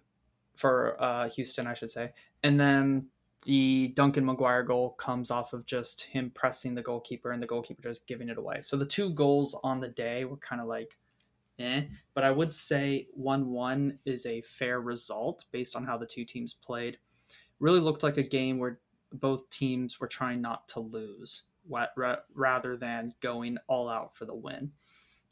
for 0.57 1.01
uh, 1.03 1.29
Houston, 1.31 1.67
I 1.67 1.75
should 1.75 1.91
say. 1.91 2.11
And 2.43 2.59
then 2.59 3.07
the 3.45 3.93
Duncan 3.95 4.25
McGuire 4.25 4.67
goal 4.67 4.91
comes 4.91 5.31
off 5.31 5.53
of 5.53 5.65
just 5.67 6.03
him 6.03 6.31
pressing 6.35 6.75
the 6.75 6.83
goalkeeper 6.83 7.31
and 7.31 7.43
the 7.43 7.47
goalkeeper 7.47 7.83
just 7.83 8.07
giving 8.07 8.29
it 8.29 8.39
away. 8.39 8.61
So 8.63 8.77
the 8.77 8.85
two 8.85 9.11
goals 9.11 9.59
on 9.63 9.81
the 9.81 9.89
day 9.89 10.25
were 10.25 10.37
kind 10.37 10.61
of 10.61 10.67
like 10.67 10.99
eh. 11.59 11.83
But 12.15 12.25
I 12.25 12.31
would 12.31 12.53
say 12.53 13.09
1 13.15 13.51
1 13.51 13.99
is 14.05 14.27
a 14.27 14.43
fair 14.43 14.81
result 14.81 15.45
based 15.53 15.77
on 15.77 15.85
how 15.85 15.97
the 15.97 16.07
two 16.07 16.25
teams 16.25 16.55
played. 16.55 16.99
Really 17.61 17.81
looked 17.81 18.03
like 18.03 18.17
a 18.17 18.23
game 18.23 18.59
where 18.59 18.81
both 19.13 19.49
teams 19.51 20.01
were 20.01 20.09
trying 20.09 20.41
not 20.41 20.69
to 20.69 20.81
lose 20.81 21.45
rather 22.35 22.77
than 22.77 23.15
going 23.21 23.59
all 23.67 23.89
out 23.89 24.17
for 24.17 24.25
the 24.25 24.35
win. 24.35 24.73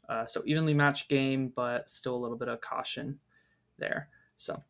Uh, 0.07 0.25
so 0.25 0.41
evenly 0.45 0.73
matched 0.73 1.09
game, 1.09 1.51
but 1.55 1.89
still 1.89 2.15
a 2.15 2.17
little 2.17 2.37
bit 2.37 2.47
of 2.47 2.61
caution 2.61 3.19
there. 3.77 4.09
So, 4.35 4.63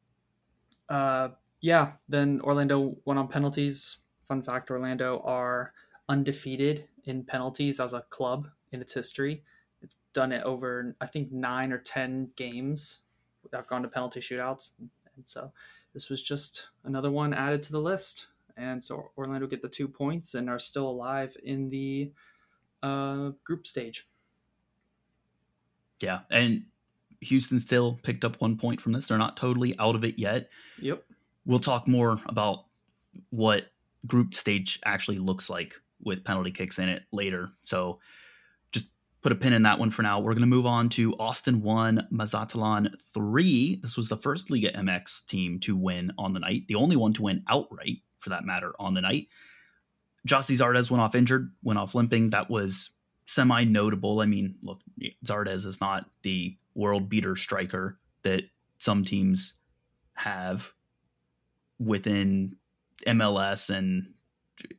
uh, 0.89 1.29
yeah, 1.61 1.93
then 2.07 2.41
Orlando 2.41 2.97
went 3.05 3.19
on 3.19 3.27
penalties. 3.27 3.97
Fun 4.27 4.41
fact 4.41 4.69
Orlando 4.69 5.21
are 5.25 5.73
undefeated 6.09 6.87
in 7.05 7.23
penalties 7.23 7.79
as 7.79 7.93
a 7.93 8.01
club 8.01 8.49
in 8.71 8.81
its 8.81 8.93
history 8.93 9.43
it's 9.81 9.95
done 10.13 10.31
it 10.31 10.43
over 10.43 10.95
I 11.01 11.07
think 11.07 11.31
nine 11.31 11.71
or 11.71 11.77
ten 11.77 12.31
games. 12.35 12.99
I've 13.53 13.67
gone 13.67 13.83
to 13.83 13.87
penalty 13.87 14.19
shootouts, 14.19 14.71
and 14.77 15.25
so 15.25 15.53
this 15.93 16.09
was 16.09 16.21
just 16.21 16.67
another 16.83 17.09
one 17.09 17.33
added 17.33 17.63
to 17.63 17.71
the 17.71 17.81
list. 17.81 18.27
And 18.57 18.83
so 18.83 19.11
Orlando 19.17 19.47
get 19.47 19.61
the 19.61 19.69
two 19.69 19.87
points 19.87 20.33
and 20.33 20.49
are 20.49 20.59
still 20.59 20.89
alive 20.89 21.37
in 21.43 21.69
the 21.69 22.11
uh, 22.83 23.31
group 23.43 23.67
stage. 23.67 24.07
Yeah, 26.01 26.21
and 26.29 26.65
Houston 27.21 27.59
still 27.59 27.99
picked 28.03 28.23
up 28.23 28.41
one 28.41 28.57
point 28.57 28.81
from 28.81 28.91
this. 28.91 29.07
They're 29.07 29.17
not 29.17 29.37
totally 29.37 29.77
out 29.79 29.95
of 29.95 30.03
it 30.03 30.19
yet. 30.19 30.49
Yep. 30.81 31.03
We'll 31.45 31.59
talk 31.59 31.87
more 31.87 32.19
about 32.25 32.65
what 33.29 33.67
group 34.05 34.33
stage 34.33 34.79
actually 34.85 35.19
looks 35.19 35.49
like 35.49 35.75
with 36.01 36.23
penalty 36.23 36.51
kicks 36.51 36.79
in 36.79 36.89
it 36.89 37.03
later. 37.11 37.49
So 37.63 37.99
just 38.71 38.91
put 39.21 39.31
a 39.31 39.35
pin 39.35 39.53
in 39.53 39.63
that 39.63 39.79
one 39.79 39.91
for 39.91 40.03
now. 40.03 40.19
We're 40.19 40.33
going 40.33 40.41
to 40.41 40.47
move 40.47 40.65
on 40.65 40.89
to 40.89 41.13
Austin 41.13 41.61
1, 41.61 42.07
Mazatlan 42.11 42.95
3. 43.13 43.79
This 43.81 43.97
was 43.97 44.09
the 44.09 44.17
first 44.17 44.51
Liga 44.51 44.71
MX 44.71 45.25
team 45.25 45.59
to 45.61 45.75
win 45.75 46.11
on 46.17 46.33
the 46.33 46.39
night, 46.39 46.67
the 46.67 46.75
only 46.75 46.95
one 46.95 47.13
to 47.13 47.23
win 47.23 47.43
outright 47.49 47.97
for 48.19 48.29
that 48.29 48.45
matter 48.45 48.73
on 48.79 48.93
the 48.93 49.01
night. 49.01 49.27
Gyasi 50.27 50.57
Zardes 50.57 50.91
went 50.91 51.01
off 51.01 51.15
injured, 51.15 51.53
went 51.63 51.79
off 51.79 51.95
limping. 51.95 52.31
That 52.31 52.49
was 52.49 52.89
semi 53.27 53.65
notable. 53.65 54.21
I 54.21 54.25
mean, 54.25 54.55
look, 54.63 54.81
Zardes 55.23 55.65
is 55.65 55.79
not 55.79 56.09
the 56.23 56.57
world 56.73 57.09
beater 57.09 57.35
striker 57.35 57.99
that 58.23 58.43
some 58.79 59.03
teams 59.03 59.55
have 60.13 60.73
within 61.77 62.55
MLS 63.05 63.69
and 63.69 64.13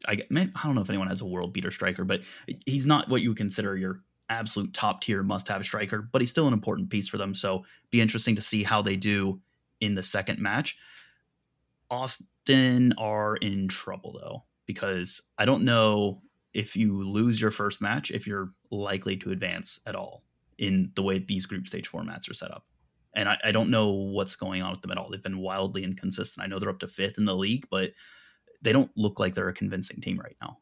I, 0.08 0.20
I 0.32 0.48
don't 0.64 0.74
know 0.74 0.80
if 0.80 0.88
anyone 0.88 1.08
has 1.08 1.20
a 1.20 1.26
world 1.26 1.52
beater 1.52 1.70
striker, 1.70 2.04
but 2.04 2.22
he's 2.66 2.86
not 2.86 3.08
what 3.08 3.20
you 3.20 3.34
consider 3.34 3.76
your 3.76 4.02
absolute 4.28 4.74
top 4.74 5.02
tier 5.02 5.22
must 5.22 5.48
have 5.48 5.64
striker, 5.64 6.08
but 6.10 6.20
he's 6.20 6.30
still 6.30 6.48
an 6.48 6.52
important 6.52 6.90
piece 6.90 7.06
for 7.06 7.16
them. 7.16 7.34
So 7.34 7.64
be 7.90 8.00
interesting 8.00 8.34
to 8.36 8.42
see 8.42 8.64
how 8.64 8.82
they 8.82 8.96
do 8.96 9.40
in 9.80 9.94
the 9.94 10.02
second 10.02 10.40
match. 10.40 10.76
Austin 11.90 12.92
are 12.98 13.36
in 13.36 13.68
trouble 13.68 14.18
though, 14.20 14.44
because 14.66 15.22
I 15.38 15.44
don't 15.44 15.64
know 15.64 16.22
if 16.54 16.76
you 16.76 17.04
lose 17.04 17.40
your 17.40 17.50
first 17.50 17.80
match, 17.80 18.10
if 18.10 18.26
you're 18.26 18.50
likely 18.70 19.16
to 19.18 19.30
advance 19.30 19.80
at 19.86 19.94
all 19.94 20.24
in 20.56 20.90
the 20.94 21.02
way 21.02 21.18
these 21.18 21.46
group 21.46 21.66
stage 21.68 21.90
formats 21.90 22.30
are 22.30 22.34
set 22.34 22.50
up. 22.50 22.64
And 23.14 23.28
I, 23.28 23.38
I 23.44 23.52
don't 23.52 23.70
know 23.70 23.92
what's 23.92 24.36
going 24.36 24.62
on 24.62 24.70
with 24.70 24.82
them 24.82 24.90
at 24.90 24.98
all. 24.98 25.10
They've 25.10 25.22
been 25.22 25.38
wildly 25.38 25.84
inconsistent. 25.84 26.44
I 26.44 26.48
know 26.48 26.58
they're 26.58 26.70
up 26.70 26.80
to 26.80 26.88
fifth 26.88 27.18
in 27.18 27.24
the 27.24 27.36
league, 27.36 27.66
but 27.70 27.92
they 28.60 28.72
don't 28.72 28.90
look 28.96 29.18
like 29.18 29.34
they're 29.34 29.48
a 29.48 29.54
convincing 29.54 30.00
team 30.00 30.18
right 30.18 30.36
now. 30.40 30.58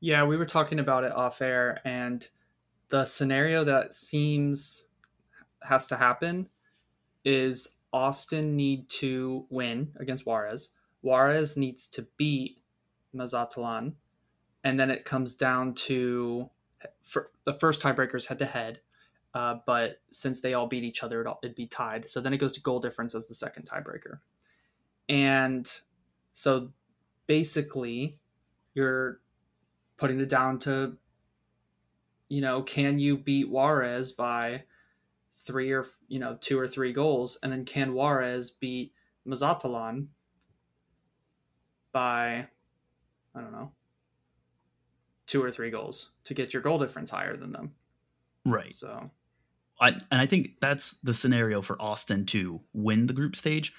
Yeah, 0.00 0.24
we 0.24 0.36
were 0.36 0.46
talking 0.46 0.78
about 0.78 1.04
it 1.04 1.12
off 1.12 1.42
air, 1.42 1.80
and 1.84 2.26
the 2.88 3.04
scenario 3.04 3.64
that 3.64 3.94
seems 3.94 4.86
has 5.62 5.88
to 5.88 5.96
happen 5.96 6.48
is 7.24 7.76
Austin 7.92 8.54
need 8.54 8.88
to 8.88 9.46
win 9.50 9.92
against 9.98 10.24
Juarez. 10.24 10.70
Juarez 11.02 11.56
needs 11.56 11.88
to 11.88 12.06
beat 12.16 12.62
Mazatlan, 13.12 13.96
and 14.64 14.78
then 14.78 14.90
it 14.90 15.04
comes 15.04 15.34
down 15.34 15.74
to 15.74 16.50
for 17.04 17.30
the 17.44 17.54
first 17.54 17.80
tiebreakers 17.80 18.26
head 18.26 18.38
to 18.38 18.46
head. 18.46 18.80
Uh, 19.34 19.56
but 19.66 20.00
since 20.10 20.40
they 20.40 20.54
all 20.54 20.66
beat 20.66 20.84
each 20.84 21.02
other, 21.02 21.20
it 21.22 21.28
would 21.42 21.54
be 21.54 21.66
tied. 21.66 22.08
So 22.08 22.20
then 22.20 22.32
it 22.32 22.38
goes 22.38 22.52
to 22.52 22.60
goal 22.60 22.80
difference 22.80 23.14
as 23.14 23.26
the 23.26 23.34
second 23.34 23.68
tiebreaker. 23.68 24.20
And 25.08 25.70
so 26.34 26.70
basically, 27.26 28.18
you're 28.74 29.20
putting 29.96 30.20
it 30.20 30.28
down 30.28 30.58
to, 30.60 30.96
you 32.28 32.40
know, 32.40 32.62
can 32.62 32.98
you 32.98 33.16
beat 33.16 33.50
Juarez 33.50 34.12
by 34.12 34.64
three 35.44 35.72
or, 35.72 35.86
you 36.08 36.18
know, 36.18 36.36
two 36.40 36.58
or 36.58 36.68
three 36.68 36.92
goals? 36.92 37.38
And 37.42 37.52
then 37.52 37.64
can 37.64 37.94
Juarez 37.94 38.50
beat 38.50 38.92
Mazatlan 39.24 40.08
by, 41.92 42.46
I 43.34 43.40
don't 43.40 43.52
know, 43.52 43.72
two 45.28 45.40
or 45.42 45.52
three 45.52 45.70
goals 45.70 46.10
to 46.24 46.34
get 46.34 46.52
your 46.52 46.62
goal 46.62 46.78
difference 46.80 47.10
higher 47.10 47.36
than 47.36 47.52
them? 47.52 47.72
Right. 48.44 48.74
So 48.74 49.10
I, 49.80 49.90
and 49.90 50.20
I 50.20 50.26
think 50.26 50.58
that's 50.60 50.94
the 51.04 51.14
scenario 51.14 51.62
for 51.62 51.80
Austin 51.80 52.26
to 52.26 52.60
win 52.72 53.06
the 53.06 53.12
group 53.12 53.36
stage. 53.36 53.72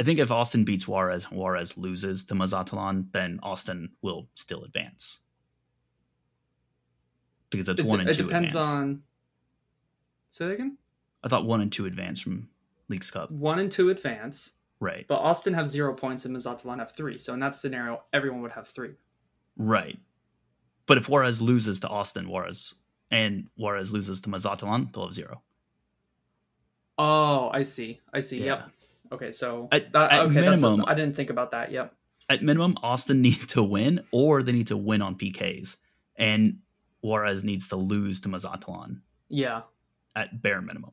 I 0.00 0.02
think 0.02 0.18
if 0.18 0.32
Austin 0.32 0.64
beats 0.64 0.88
Juarez, 0.88 1.30
Juarez 1.30 1.78
loses 1.78 2.24
to 2.24 2.34
Mazatlan, 2.34 3.10
then 3.12 3.38
Austin 3.44 3.90
will 4.02 4.28
still 4.34 4.64
advance 4.64 5.20
because 7.50 7.68
it's 7.68 7.80
it, 7.80 7.86
one 7.86 8.00
and 8.00 8.08
it 8.08 8.16
two. 8.16 8.24
depends 8.24 8.54
advance. 8.56 8.66
on. 8.66 9.02
Say 10.32 10.46
that 10.48 10.54
again. 10.54 10.78
I 11.22 11.28
thought 11.28 11.44
one 11.44 11.60
and 11.60 11.70
two 11.72 11.86
advance 11.86 12.20
from 12.20 12.48
Leagues 12.88 13.10
Cup. 13.10 13.30
One 13.30 13.58
and 13.60 13.70
two 13.70 13.90
advance, 13.90 14.50
Right. 14.80 15.06
but 15.06 15.16
Austin 15.20 15.54
have 15.54 15.68
zero 15.68 15.94
points 15.94 16.24
and 16.24 16.32
Mazatlan 16.34 16.80
have 16.80 16.92
three. 16.92 17.18
So 17.18 17.32
in 17.32 17.40
that 17.40 17.54
scenario, 17.54 18.02
everyone 18.12 18.42
would 18.42 18.52
have 18.52 18.66
three. 18.68 18.94
Right. 19.56 19.98
But 20.86 20.98
if 20.98 21.08
Juarez 21.08 21.40
loses 21.40 21.80
to 21.80 21.88
Austin, 21.88 22.28
Juarez 22.28 22.74
and 23.10 23.48
Juarez 23.56 23.92
loses 23.92 24.20
to 24.22 24.30
Mazatlan, 24.30 24.90
they'll 24.92 25.04
have 25.06 25.14
zero. 25.14 25.42
Oh, 26.98 27.50
I 27.52 27.62
see. 27.62 28.00
I 28.12 28.20
see. 28.20 28.38
Yeah. 28.40 28.44
Yep. 28.44 28.70
Okay, 29.12 29.32
so 29.32 29.68
At- 29.72 29.92
that, 29.92 30.12
at 30.12 30.20
okay, 30.26 30.40
minimum- 30.40 30.84
I 30.86 30.94
didn't 30.94 31.16
think 31.16 31.30
about 31.30 31.50
that. 31.52 31.70
Yep. 31.72 31.94
At 32.28 32.42
minimum, 32.42 32.76
Austin 32.82 33.20
need 33.28 33.48
to 33.50 33.62
win 33.62 34.04
or 34.12 34.42
they 34.42 34.52
need 34.52 34.68
to 34.68 34.76
win 34.76 35.02
on 35.02 35.16
PKs. 35.16 35.76
And 36.16 36.58
Juarez 37.02 37.44
needs 37.44 37.68
to 37.68 37.76
lose 37.76 38.20
to 38.22 38.28
Mazatlan 38.28 39.02
Yeah. 39.28 39.62
at 40.16 40.40
bare 40.42 40.60
minimum. 40.62 40.92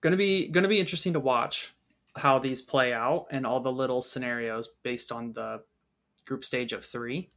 Gonna 0.00 0.16
be 0.16 0.48
gonna 0.48 0.68
be 0.68 0.80
interesting 0.80 1.12
to 1.12 1.20
watch 1.20 1.74
how 2.16 2.38
these 2.38 2.62
play 2.62 2.92
out 2.92 3.26
and 3.30 3.46
all 3.46 3.60
the 3.60 3.70
little 3.70 4.00
scenarios 4.02 4.66
based 4.82 5.12
on 5.12 5.32
the 5.34 5.62
group 6.30 6.44
stage 6.44 6.72
of 6.72 6.84
three, 6.84 7.28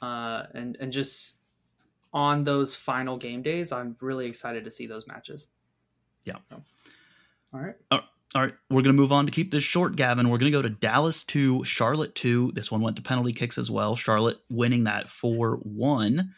uh, 0.00 0.44
and 0.54 0.76
and 0.80 0.90
just 0.90 1.36
on 2.14 2.44
those 2.44 2.74
final 2.74 3.18
game 3.18 3.42
days, 3.42 3.72
I'm 3.72 3.94
really 4.00 4.26
excited 4.26 4.64
to 4.64 4.70
see 4.70 4.86
those 4.86 5.06
matches. 5.06 5.48
Yeah. 6.24 6.36
So, 6.48 6.62
all 7.52 7.60
right. 7.60 7.76
All 8.34 8.40
right, 8.40 8.54
we're 8.70 8.80
going 8.80 8.96
to 8.96 9.00
move 9.02 9.12
on 9.12 9.26
to 9.26 9.30
keep 9.30 9.50
this 9.50 9.62
short, 9.62 9.94
Gavin. 9.94 10.30
We're 10.30 10.38
going 10.38 10.50
to 10.50 10.56
go 10.56 10.62
to 10.62 10.70
Dallas 10.70 11.22
2, 11.22 11.66
Charlotte 11.66 12.14
2. 12.14 12.52
This 12.54 12.72
one 12.72 12.80
went 12.80 12.96
to 12.96 13.02
penalty 13.02 13.34
kicks 13.34 13.58
as 13.58 13.70
well. 13.70 13.94
Charlotte 13.94 14.38
winning 14.48 14.84
that 14.84 15.10
4 15.10 15.56
1. 15.56 16.32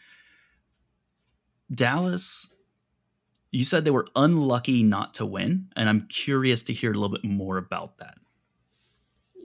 Dallas, 1.73 2.53
you 3.51 3.63
said 3.63 3.85
they 3.85 3.91
were 3.91 4.07
unlucky 4.13 4.83
not 4.83 5.13
to 5.13 5.25
win, 5.25 5.69
and 5.77 5.87
I'm 5.87 6.07
curious 6.07 6.63
to 6.63 6.73
hear 6.73 6.91
a 6.91 6.95
little 6.95 7.15
bit 7.15 7.23
more 7.23 7.57
about 7.57 7.97
that. 7.99 8.15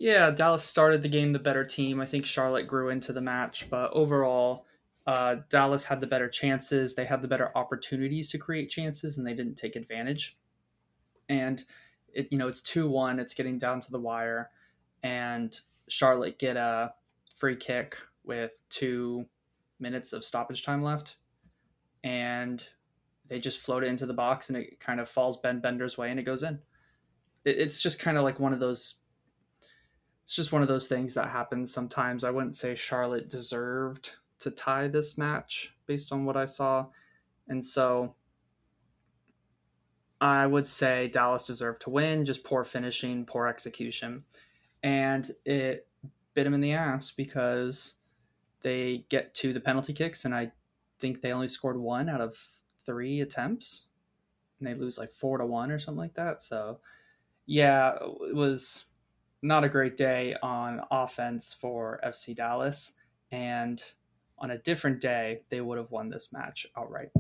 Yeah, 0.01 0.31
Dallas 0.31 0.65
started 0.65 1.03
the 1.03 1.11
game 1.11 1.35
the 1.35 1.39
better 1.39 1.63
team. 1.63 2.01
I 2.01 2.07
think 2.07 2.25
Charlotte 2.25 2.67
grew 2.67 2.89
into 2.89 3.13
the 3.13 3.21
match, 3.21 3.69
but 3.69 3.93
overall, 3.93 4.65
uh, 5.07 5.37
Dallas 5.51 5.85
had 5.85 6.01
the 6.01 6.07
better 6.07 6.27
chances. 6.27 6.95
They 6.95 7.05
had 7.05 7.21
the 7.21 7.29
better 7.29 7.55
opportunities 7.55 8.31
to 8.31 8.39
create 8.39 8.71
chances, 8.71 9.19
and 9.19 9.27
they 9.27 9.35
didn't 9.35 9.57
take 9.57 9.77
advantage. 9.77 10.39
And 11.29 11.63
it, 12.15 12.29
you 12.31 12.39
know, 12.39 12.49
it's 12.49 12.63
two 12.63 12.89
one. 12.89 13.21
It's 13.21 13.35
getting 13.35 13.59
down 13.59 13.81
to 13.81 13.91
the 13.91 14.01
wire, 14.01 14.49
and 15.03 15.55
Charlotte 15.89 16.39
get 16.39 16.57
a 16.57 16.95
free 17.37 17.57
kick 17.57 17.95
with 18.25 18.59
two 18.71 19.27
minutes 19.81 20.15
of 20.15 20.25
stoppage 20.25 20.65
time 20.65 20.83
left, 20.83 21.17
and 22.03 22.65
they 23.29 23.39
just 23.39 23.59
float 23.59 23.85
it 23.85 23.89
into 23.89 24.07
the 24.07 24.15
box, 24.15 24.49
and 24.49 24.57
it 24.57 24.81
kind 24.81 24.99
of 24.99 25.11
falls 25.11 25.43
Ben 25.43 25.61
Bender's 25.61 25.99
way, 25.99 26.11
and 26.11 26.19
it 26.19 26.23
goes 26.25 26.43
in. 26.43 26.59
It, 27.45 27.59
it's 27.59 27.83
just 27.83 27.99
kind 28.01 28.17
of 28.17 28.25
like 28.25 28.41
one 28.41 28.55
of 28.55 28.61
those 28.61 28.95
it's 30.31 30.37
just 30.37 30.53
one 30.53 30.63
of 30.63 30.69
those 30.69 30.87
things 30.87 31.15
that 31.15 31.29
happens 31.29 31.75
sometimes. 31.75 32.23
I 32.23 32.31
wouldn't 32.31 32.57
say 32.57 32.77
Charlotte 32.77 33.29
deserved 33.29 34.11
to 34.39 34.53
tie 34.53 34.87
this 34.87 35.19
match 35.19 35.75
based 35.87 36.13
on 36.13 36.25
what 36.25 36.37
I 36.37 36.45
saw. 36.45 36.87
And 37.49 37.67
so 37.67 38.15
I 40.21 40.47
would 40.47 40.69
say 40.69 41.09
Dallas 41.09 41.43
deserved 41.43 41.83
to 41.83 41.91
win, 41.91 42.25
just 42.25 42.45
poor 42.45 42.63
finishing, 42.63 43.27
poor 43.27 43.49
execution. 43.49 44.23
And 44.85 45.29
it 45.45 45.89
bit 46.35 46.45
them 46.45 46.55
in 46.55 46.61
the 46.61 46.75
ass 46.75 47.11
because 47.11 47.95
they 48.63 49.07
get 49.09 49.35
to 49.35 49.53
the 49.53 49.59
penalty 49.59 49.93
kicks, 49.93 50.25
and 50.25 50.33
I 50.33 50.53
think 51.01 51.23
they 51.23 51.33
only 51.33 51.49
scored 51.49 51.77
one 51.77 52.09
out 52.09 52.21
of 52.21 52.39
three 52.87 53.21
attempts. 53.21 53.87
And 54.61 54.69
they 54.69 54.75
lose 54.75 54.97
like 54.97 55.13
four 55.13 55.39
to 55.39 55.45
one 55.45 55.73
or 55.73 55.81
something 55.81 55.99
like 55.99 56.15
that. 56.15 56.41
So, 56.41 56.79
yeah, 57.47 57.97
it 58.29 58.37
was 58.37 58.85
not 59.43 59.65
a 59.65 59.69
great 59.69 59.97
day 59.97 60.37
on 60.43 60.83
offense 60.91 61.53
for 61.53 62.01
FC 62.05 62.35
Dallas. 62.35 62.93
And 63.33 63.83
on 64.39 64.51
a 64.51 64.59
different 64.59 65.01
day, 65.01 65.43
they 65.51 65.61
would 65.61 65.79
have 65.79 65.91
won 65.91 66.09
this 66.09 66.33
match 66.33 66.67
outright. 66.77 67.11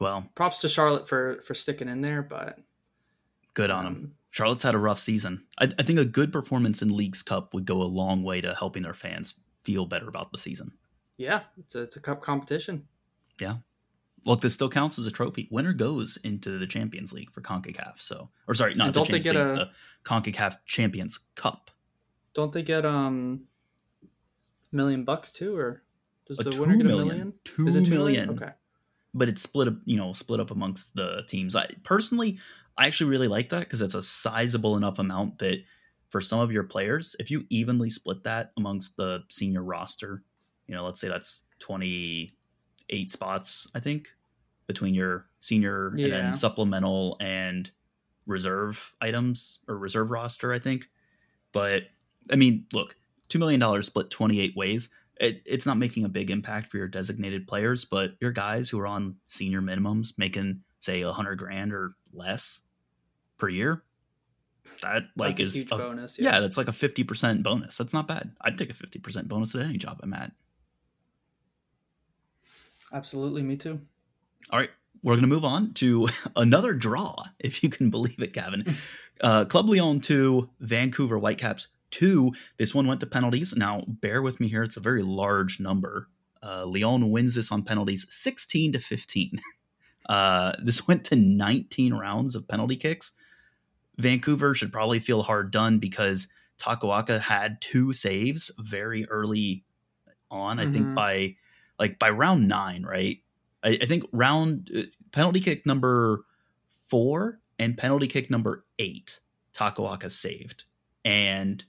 Well, 0.00 0.28
Props 0.34 0.58
to 0.58 0.68
Charlotte 0.68 1.08
for 1.08 1.40
for 1.42 1.54
sticking 1.54 1.88
in 1.88 2.00
there, 2.00 2.22
but 2.22 2.58
good 3.54 3.70
on 3.70 3.84
them. 3.84 4.14
Charlotte's 4.30 4.62
had 4.62 4.74
a 4.74 4.78
rough 4.78 4.98
season. 4.98 5.44
I, 5.58 5.64
I 5.78 5.82
think 5.82 5.98
a 5.98 6.04
good 6.04 6.32
performance 6.32 6.80
in 6.80 6.96
Leagues 6.96 7.22
Cup 7.22 7.52
would 7.54 7.66
go 7.66 7.82
a 7.82 7.84
long 7.84 8.24
way 8.24 8.40
to 8.40 8.54
helping 8.54 8.82
their 8.82 8.94
fans 8.94 9.38
feel 9.62 9.84
better 9.86 10.08
about 10.08 10.32
the 10.32 10.38
season. 10.38 10.72
yeah, 11.18 11.42
it's 11.58 11.74
a, 11.74 11.82
it's 11.82 11.96
a 11.96 12.00
cup 12.00 12.22
competition. 12.22 12.88
Look, 14.24 14.40
this 14.40 14.54
still 14.54 14.68
counts 14.68 14.98
as 14.98 15.06
a 15.06 15.10
trophy. 15.10 15.48
Winner 15.50 15.72
goes 15.72 16.16
into 16.18 16.58
the 16.58 16.66
Champions 16.66 17.12
League 17.12 17.30
for 17.32 17.40
CONCACAF. 17.40 18.00
So, 18.00 18.30
or 18.46 18.54
sorry, 18.54 18.74
not 18.74 18.86
And 18.88 18.94
the 18.94 19.04
Champions 19.04 19.24
get 19.24 19.34
League, 19.36 19.46
a- 19.46 19.54
the 19.54 19.70
CONCACAF 20.04 20.56
Champions 20.66 21.20
Cup. 21.34 21.70
Don't 22.34 22.52
they 22.52 22.62
get 22.62 22.86
um 22.86 23.42
million 24.70 25.04
bucks 25.04 25.32
too, 25.32 25.56
or 25.56 25.82
does 26.26 26.38
A 26.40 26.44
the 26.44 26.60
winner 26.60 26.76
get 26.76 26.86
a 26.86 26.88
million. 26.88 27.08
million? 27.08 27.32
Two 27.44 27.68
Is 27.68 27.76
it 27.76 27.84
two 27.84 27.90
million. 27.90 28.30
Okay. 28.30 28.50
But 29.14 29.28
it's 29.28 29.42
split 29.42 29.68
up, 29.68 29.74
you 29.84 29.98
know, 29.98 30.12
split 30.14 30.40
up 30.40 30.50
amongst 30.50 30.94
the 30.94 31.24
teams. 31.28 31.54
I 31.54 31.66
personally, 31.84 32.38
I 32.78 32.86
actually 32.86 33.10
really 33.10 33.28
like 33.28 33.50
that 33.50 33.60
because 33.60 33.82
it's 33.82 33.94
a 33.94 34.02
sizable 34.02 34.76
enough 34.76 34.98
amount 34.98 35.38
that 35.40 35.62
for 36.08 36.20
some 36.22 36.40
of 36.40 36.50
your 36.52 36.62
players, 36.62 37.14
if 37.18 37.30
you 37.30 37.44
evenly 37.50 37.90
split 37.90 38.22
that 38.24 38.52
amongst 38.56 38.96
the 38.96 39.24
senior 39.28 39.62
roster, 39.62 40.22
you 40.66 40.74
know, 40.74 40.84
let's 40.86 41.00
say 41.00 41.08
that's 41.08 41.42
twenty 41.58 42.34
eight 42.92 43.10
spots, 43.10 43.68
I 43.74 43.80
think, 43.80 44.14
between 44.68 44.94
your 44.94 45.26
senior 45.40 45.88
and 45.88 46.12
then 46.12 46.32
supplemental 46.32 47.16
and 47.18 47.68
reserve 48.26 48.94
items 49.00 49.58
or 49.66 49.76
reserve 49.76 50.10
roster, 50.10 50.52
I 50.52 50.60
think. 50.60 50.88
But 51.52 51.84
I 52.30 52.36
mean, 52.36 52.66
look, 52.72 52.96
two 53.28 53.38
million 53.40 53.58
dollars 53.58 53.86
split 53.86 54.10
twenty 54.10 54.40
eight 54.40 54.54
ways. 54.56 54.88
It, 55.20 55.42
it's 55.44 55.66
not 55.66 55.76
making 55.76 56.04
a 56.04 56.08
big 56.08 56.30
impact 56.30 56.68
for 56.68 56.78
your 56.78 56.88
designated 56.88 57.46
players, 57.46 57.84
but 57.84 58.14
your 58.20 58.32
guys 58.32 58.68
who 58.70 58.80
are 58.80 58.86
on 58.86 59.16
senior 59.26 59.60
minimums 59.60 60.14
making 60.16 60.62
say 60.80 61.02
a 61.02 61.12
hundred 61.12 61.38
grand 61.38 61.72
or 61.72 61.92
less 62.12 62.62
per 63.38 63.48
year, 63.48 63.82
that 64.82 65.04
like 65.16 65.36
That's 65.36 65.56
is 65.56 65.62
a 65.62 65.64
bonus. 65.66 66.18
yeah, 66.18 66.40
that's 66.40 66.56
like 66.56 66.68
a 66.68 66.72
fifty 66.72 67.04
percent 67.04 67.42
bonus. 67.42 67.76
That's 67.76 67.92
not 67.92 68.08
bad. 68.08 68.32
I'd 68.40 68.58
take 68.58 68.70
a 68.70 68.74
fifty 68.74 68.98
percent 68.98 69.28
bonus 69.28 69.54
at 69.54 69.62
any 69.62 69.78
job 69.78 70.00
I'm 70.02 70.14
at. 70.14 70.32
Absolutely. 72.92 73.42
Me 73.42 73.56
too. 73.56 73.80
All 74.50 74.58
right, 74.58 74.70
we're 75.02 75.14
going 75.14 75.22
to 75.22 75.28
move 75.28 75.44
on 75.44 75.72
to 75.74 76.08
another 76.36 76.74
draw, 76.74 77.16
if 77.38 77.62
you 77.62 77.68
can 77.68 77.90
believe 77.90 78.20
it, 78.20 78.32
Gavin. 78.32 78.64
Uh, 79.20 79.44
Club 79.44 79.68
Leon 79.68 80.00
2, 80.00 80.50
Vancouver 80.58 81.16
Whitecaps 81.16 81.68
2. 81.92 82.32
This 82.58 82.74
one 82.74 82.88
went 82.88 82.98
to 83.00 83.06
penalties. 83.06 83.54
Now, 83.54 83.84
bear 83.86 84.20
with 84.20 84.40
me 84.40 84.48
here. 84.48 84.64
It's 84.64 84.76
a 84.76 84.80
very 84.80 85.02
large 85.02 85.60
number. 85.60 86.08
Uh, 86.42 86.64
Leon 86.64 87.08
wins 87.08 87.36
this 87.36 87.52
on 87.52 87.62
penalties 87.62 88.04
16 88.10 88.72
to 88.72 88.78
15. 88.80 89.38
Uh, 90.08 90.52
this 90.60 90.88
went 90.88 91.04
to 91.04 91.14
19 91.14 91.94
rounds 91.94 92.34
of 92.34 92.48
penalty 92.48 92.74
kicks. 92.74 93.12
Vancouver 93.98 94.52
should 94.52 94.72
probably 94.72 94.98
feel 94.98 95.22
hard 95.22 95.52
done 95.52 95.78
because 95.78 96.26
Takaoka 96.58 97.20
had 97.20 97.60
two 97.60 97.92
saves 97.92 98.50
very 98.58 99.06
early 99.08 99.64
on. 100.28 100.56
Mm-hmm. 100.56 100.68
I 100.68 100.72
think 100.72 100.86
mm-hmm. 100.86 100.94
by 100.96 101.36
like 101.78 101.98
by 101.98 102.10
round 102.10 102.48
nine, 102.48 102.82
right? 102.82 103.18
I, 103.62 103.78
I 103.80 103.86
think 103.86 104.04
round 104.12 104.70
uh, 104.76 104.82
penalty 105.12 105.40
kick 105.40 105.66
number 105.66 106.24
four 106.68 107.40
and 107.58 107.76
penalty 107.76 108.06
kick 108.06 108.30
number 108.30 108.64
eight, 108.78 109.20
Takaoka 109.54 110.10
saved. 110.10 110.64
And 111.04 111.64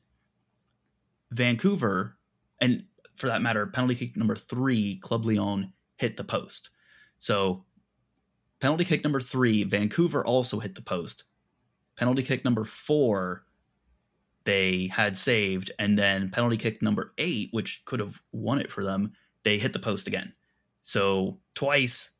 Vancouver, 1.31 2.17
and 2.61 2.85
for 3.15 3.27
that 3.27 3.41
matter, 3.41 3.65
penalty 3.67 3.95
kick 3.95 4.17
number 4.17 4.35
three, 4.35 4.97
Club 4.97 5.25
Leon 5.25 5.73
hit 5.97 6.17
the 6.17 6.23
post. 6.23 6.69
So 7.19 7.65
penalty 8.59 8.85
kick 8.85 9.03
number 9.03 9.21
three, 9.21 9.63
Vancouver 9.63 10.25
also 10.25 10.59
hit 10.59 10.75
the 10.75 10.81
post. 10.81 11.23
Penalty 11.95 12.23
kick 12.23 12.43
number 12.43 12.65
four, 12.65 13.45
they 14.45 14.87
had 14.87 15.15
saved, 15.15 15.71
and 15.79 15.97
then 15.97 16.29
penalty 16.29 16.57
kick 16.57 16.81
number 16.81 17.13
eight, 17.17 17.49
which 17.51 17.83
could 17.85 17.99
have 17.99 18.21
won 18.31 18.59
it 18.59 18.71
for 18.71 18.83
them, 18.83 19.13
they 19.43 19.57
hit 19.57 19.73
the 19.73 19.79
post 19.79 20.07
again. 20.07 20.33
So 20.81 21.39
twice 21.55 22.11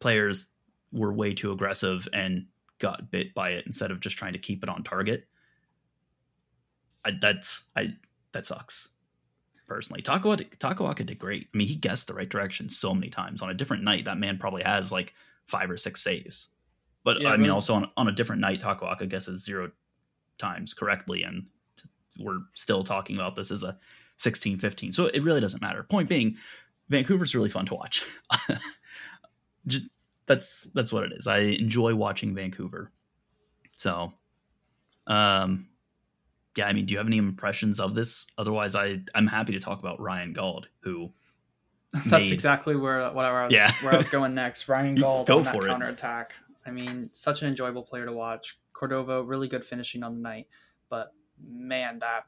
players 0.00 0.48
were 0.92 1.12
way 1.12 1.34
too 1.34 1.52
aggressive 1.52 2.08
and 2.12 2.46
got 2.78 3.10
bit 3.10 3.34
by 3.34 3.50
it 3.50 3.66
instead 3.66 3.90
of 3.90 4.00
just 4.00 4.16
trying 4.16 4.32
to 4.34 4.38
keep 4.38 4.62
it 4.62 4.68
on 4.68 4.84
target. 4.84 5.26
I, 7.04 7.12
that's 7.20 7.66
I 7.76 7.94
that 8.32 8.46
sucks. 8.46 8.90
Personally, 9.66 10.00
Takaoka, 10.00 10.48
Takaoka 10.56 11.04
did 11.04 11.18
great. 11.18 11.48
I 11.52 11.56
mean, 11.56 11.68
he 11.68 11.74
guessed 11.74 12.06
the 12.06 12.14
right 12.14 12.28
direction 12.28 12.70
so 12.70 12.94
many 12.94 13.10
times. 13.10 13.42
On 13.42 13.50
a 13.50 13.54
different 13.54 13.82
night, 13.82 14.06
that 14.06 14.16
man 14.16 14.38
probably 14.38 14.62
has 14.62 14.90
like 14.90 15.12
five 15.46 15.70
or 15.70 15.76
six 15.76 16.02
saves. 16.02 16.48
But 17.04 17.20
yeah, 17.20 17.30
I 17.30 17.36
mean, 17.36 17.50
also 17.50 17.74
on, 17.74 17.90
on 17.96 18.08
a 18.08 18.12
different 18.12 18.40
night, 18.40 18.62
Takaoka 18.62 19.06
guesses 19.08 19.44
zero 19.44 19.70
times 20.38 20.72
correctly, 20.72 21.22
and 21.22 21.46
we're 22.18 22.40
still 22.54 22.82
talking 22.82 23.16
about 23.16 23.36
this 23.36 23.50
as 23.50 23.62
a 23.62 23.76
16 24.18 24.58
15. 24.58 24.92
So 24.92 25.06
it 25.06 25.22
really 25.22 25.40
doesn't 25.40 25.62
matter. 25.62 25.84
Point 25.84 26.08
being, 26.08 26.36
Vancouver's 26.88 27.34
really 27.34 27.50
fun 27.50 27.66
to 27.66 27.74
watch. 27.74 28.04
Just 29.66 29.86
that's 30.26 30.70
that's 30.74 30.92
what 30.92 31.04
it 31.04 31.12
is. 31.12 31.26
I 31.26 31.38
enjoy 31.38 31.94
watching 31.94 32.34
Vancouver. 32.34 32.92
So, 33.72 34.12
um, 35.06 35.68
yeah. 36.56 36.66
I 36.66 36.72
mean, 36.72 36.86
do 36.86 36.92
you 36.92 36.98
have 36.98 37.06
any 37.06 37.18
impressions 37.18 37.80
of 37.80 37.94
this? 37.94 38.26
Otherwise, 38.36 38.74
I 38.74 39.00
I'm 39.14 39.26
happy 39.26 39.52
to 39.52 39.60
talk 39.60 39.78
about 39.78 40.00
Ryan 40.00 40.32
Gauld, 40.32 40.68
who. 40.80 41.12
That's 41.92 42.06
made, 42.10 42.32
exactly 42.34 42.76
where 42.76 43.10
what 43.12 43.24
I 43.24 43.44
was 43.44 43.54
yeah. 43.54 43.72
where 43.80 43.94
I 43.94 43.96
was 43.96 44.10
going 44.10 44.34
next. 44.34 44.68
Ryan 44.68 44.94
Gauld 44.94 45.26
Go 45.26 45.38
on 45.38 45.44
that 45.44 45.54
counter 45.54 45.88
attack. 45.88 46.34
I 46.66 46.70
mean, 46.70 47.08
such 47.14 47.40
an 47.40 47.48
enjoyable 47.48 47.82
player 47.82 48.04
to 48.04 48.12
watch. 48.12 48.58
Cordova, 48.74 49.24
really 49.24 49.48
good 49.48 49.64
finishing 49.64 50.02
on 50.02 50.16
the 50.16 50.20
night, 50.20 50.48
but 50.90 51.14
man, 51.42 52.00
that 52.00 52.26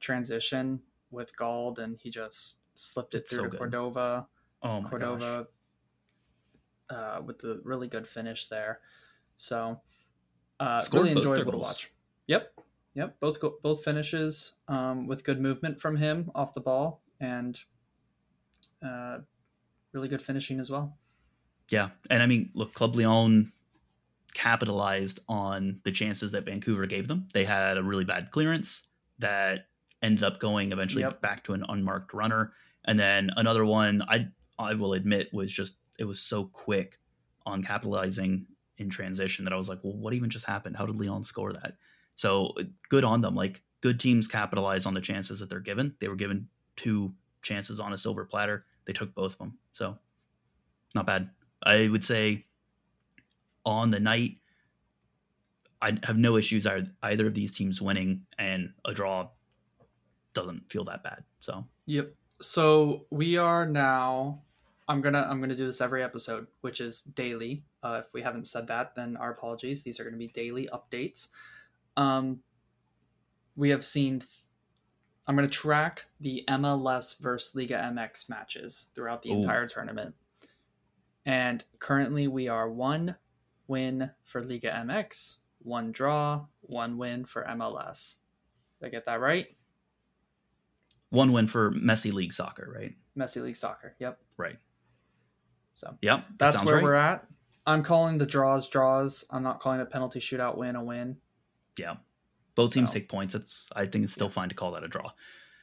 transition 0.00 0.80
with 1.10 1.36
Gauld 1.36 1.78
and 1.78 1.98
he 2.00 2.10
just 2.10 2.58
slipped 2.74 3.14
it 3.14 3.18
it's 3.18 3.30
through 3.30 3.38
so 3.38 3.44
to 3.44 3.50
good. 3.50 3.58
Cordova. 3.58 4.26
Oh 4.62 4.80
my 4.80 4.90
Cordova 4.90 5.46
uh, 6.90 7.20
with 7.24 7.38
the 7.38 7.60
really 7.64 7.88
good 7.88 8.06
finish 8.06 8.48
there. 8.48 8.80
So 9.36 9.80
uh, 10.60 10.82
really 10.92 11.12
enjoyable 11.12 11.52
to 11.52 11.58
watch. 11.58 11.90
Yep, 12.26 12.60
yep. 12.94 13.16
Both 13.20 13.40
go- 13.40 13.58
both 13.62 13.84
finishes 13.84 14.52
um, 14.68 15.06
with 15.06 15.24
good 15.24 15.40
movement 15.40 15.80
from 15.80 15.96
him 15.96 16.30
off 16.34 16.54
the 16.54 16.60
ball 16.60 17.02
and 17.20 17.58
uh, 18.82 19.18
really 19.92 20.08
good 20.08 20.22
finishing 20.22 20.60
as 20.60 20.70
well. 20.70 20.96
Yeah, 21.68 21.90
and 22.10 22.22
I 22.22 22.26
mean, 22.26 22.50
look, 22.54 22.74
Club 22.74 22.94
Leon 22.94 23.52
capitalized 24.34 25.20
on 25.28 25.80
the 25.84 25.90
chances 25.90 26.32
that 26.32 26.44
Vancouver 26.44 26.86
gave 26.86 27.08
them. 27.08 27.28
They 27.32 27.44
had 27.44 27.76
a 27.76 27.82
really 27.82 28.04
bad 28.04 28.30
clearance 28.30 28.88
that 29.18 29.66
ended 30.06 30.24
up 30.24 30.40
going 30.40 30.72
eventually 30.72 31.02
yep. 31.02 31.20
back 31.20 31.44
to 31.44 31.52
an 31.52 31.64
unmarked 31.68 32.14
runner. 32.14 32.52
And 32.84 32.98
then 32.98 33.30
another 33.36 33.64
one 33.64 34.02
I 34.08 34.28
I 34.58 34.74
will 34.74 34.94
admit 34.94 35.32
was 35.32 35.52
just 35.52 35.78
it 35.98 36.04
was 36.04 36.20
so 36.20 36.44
quick 36.44 36.98
on 37.44 37.62
capitalizing 37.62 38.46
in 38.78 38.90
transition 38.90 39.44
that 39.44 39.52
I 39.52 39.56
was 39.56 39.68
like, 39.68 39.80
well, 39.82 39.94
what 39.94 40.14
even 40.14 40.30
just 40.30 40.46
happened? 40.46 40.76
How 40.76 40.86
did 40.86 40.96
Leon 40.96 41.24
score 41.24 41.52
that? 41.52 41.74
So 42.14 42.54
good 42.88 43.04
on 43.04 43.20
them. 43.20 43.34
Like 43.34 43.62
good 43.80 44.00
teams 44.00 44.28
capitalize 44.28 44.86
on 44.86 44.94
the 44.94 45.00
chances 45.00 45.40
that 45.40 45.50
they're 45.50 45.60
given. 45.60 45.94
They 46.00 46.08
were 46.08 46.16
given 46.16 46.48
two 46.76 47.14
chances 47.42 47.80
on 47.80 47.92
a 47.92 47.98
silver 47.98 48.24
platter. 48.24 48.64
They 48.86 48.92
took 48.92 49.14
both 49.14 49.32
of 49.32 49.38
them. 49.38 49.58
So 49.72 49.98
not 50.94 51.06
bad. 51.06 51.30
I 51.62 51.88
would 51.88 52.04
say 52.04 52.46
on 53.64 53.90
the 53.90 54.00
night, 54.00 54.38
I 55.82 55.98
have 56.04 56.16
no 56.16 56.36
issues 56.36 56.66
either 56.66 57.26
of 57.26 57.34
these 57.34 57.52
teams 57.52 57.82
winning, 57.82 58.22
and 58.38 58.72
a 58.84 58.94
draw 58.94 59.28
doesn't 60.36 60.70
feel 60.70 60.84
that 60.84 61.02
bad. 61.02 61.24
So 61.40 61.66
yep. 61.86 62.14
So 62.40 63.06
we 63.10 63.38
are 63.38 63.66
now. 63.66 64.42
I'm 64.88 65.00
gonna 65.00 65.26
I'm 65.28 65.40
gonna 65.40 65.56
do 65.56 65.66
this 65.66 65.80
every 65.80 66.04
episode, 66.04 66.46
which 66.60 66.80
is 66.80 67.00
daily. 67.00 67.64
Uh, 67.82 68.02
if 68.04 68.12
we 68.12 68.22
haven't 68.22 68.46
said 68.46 68.68
that, 68.68 68.94
then 68.94 69.16
our 69.16 69.32
apologies. 69.32 69.82
These 69.82 69.98
are 69.98 70.04
gonna 70.04 70.16
be 70.16 70.28
daily 70.28 70.68
updates. 70.72 71.28
Um, 71.96 72.40
we 73.56 73.70
have 73.70 73.84
seen. 73.84 74.20
Th- 74.20 74.30
I'm 75.26 75.34
gonna 75.34 75.48
track 75.48 76.04
the 76.20 76.44
MLS 76.48 77.18
versus 77.18 77.54
Liga 77.56 77.78
MX 77.78 78.28
matches 78.28 78.90
throughout 78.94 79.22
the 79.22 79.30
Ooh. 79.30 79.40
entire 79.40 79.66
tournament, 79.66 80.14
and 81.24 81.64
currently 81.80 82.28
we 82.28 82.46
are 82.46 82.70
one 82.70 83.16
win 83.66 84.10
for 84.22 84.44
Liga 84.44 84.70
MX, 84.70 85.36
one 85.62 85.90
draw, 85.90 86.44
one 86.60 86.98
win 86.98 87.24
for 87.24 87.44
MLS. 87.44 88.16
Did 88.78 88.86
I 88.86 88.90
get 88.90 89.06
that 89.06 89.20
right? 89.20 89.48
One 91.10 91.32
win 91.32 91.46
for 91.46 91.70
Messy 91.70 92.10
League 92.10 92.32
Soccer, 92.32 92.72
right? 92.74 92.94
Messy 93.14 93.40
League 93.40 93.56
Soccer. 93.56 93.94
Yep. 93.98 94.18
Right. 94.36 94.56
So. 95.74 95.96
Yep. 96.02 96.24
That 96.28 96.38
that's 96.38 96.64
where 96.64 96.76
right. 96.76 96.82
we're 96.82 96.94
at. 96.94 97.26
I'm 97.66 97.82
calling 97.82 98.18
the 98.18 98.26
draws 98.26 98.68
draws. 98.68 99.24
I'm 99.30 99.42
not 99.42 99.60
calling 99.60 99.80
a 99.80 99.86
penalty 99.86 100.20
shootout 100.20 100.56
win 100.56 100.76
a 100.76 100.84
win. 100.84 101.16
Yeah. 101.78 101.96
Both 102.54 102.72
so. 102.72 102.80
teams 102.80 102.92
take 102.92 103.08
points. 103.08 103.34
It's 103.34 103.68
I 103.74 103.86
think 103.86 104.04
it's 104.04 104.12
still 104.12 104.28
yeah. 104.28 104.32
fine 104.32 104.48
to 104.48 104.54
call 104.54 104.72
that 104.72 104.84
a 104.84 104.88
draw. 104.88 105.10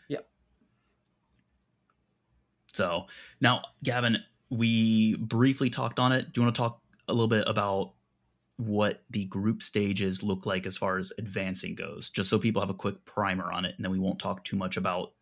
Yeah. 0.08 0.20
So 2.74 3.08
now, 3.42 3.64
Gavin, 3.84 4.18
we 4.50 5.16
briefly 5.18 5.70
talked 5.70 6.00
on 6.00 6.12
it. 6.12 6.34
Do 6.34 6.42
you 6.42 6.46
want 6.46 6.56
to 6.56 6.62
talk 6.62 6.82
a 7.08 7.14
little 7.14 7.28
bit 7.28 7.48
about 7.48 7.94
what 8.58 9.04
the 9.10 9.26
group 9.26 9.64
stages 9.64 10.24
look 10.24 10.46
like 10.46 10.66
as 10.66 10.78
far 10.78 10.98
as 10.98 11.12
advancing 11.18 11.76
goes, 11.76 12.10
just 12.10 12.30
so 12.30 12.38
people 12.38 12.62
have 12.62 12.70
a 12.70 12.76
quick 12.76 13.04
primer 13.06 13.52
on 13.52 13.66
it, 13.66 13.74
and 13.76 13.84
then 13.84 13.92
we 13.92 14.00
won't 14.00 14.20
talk 14.20 14.44
too 14.44 14.56
much 14.56 14.78
about 14.78 15.14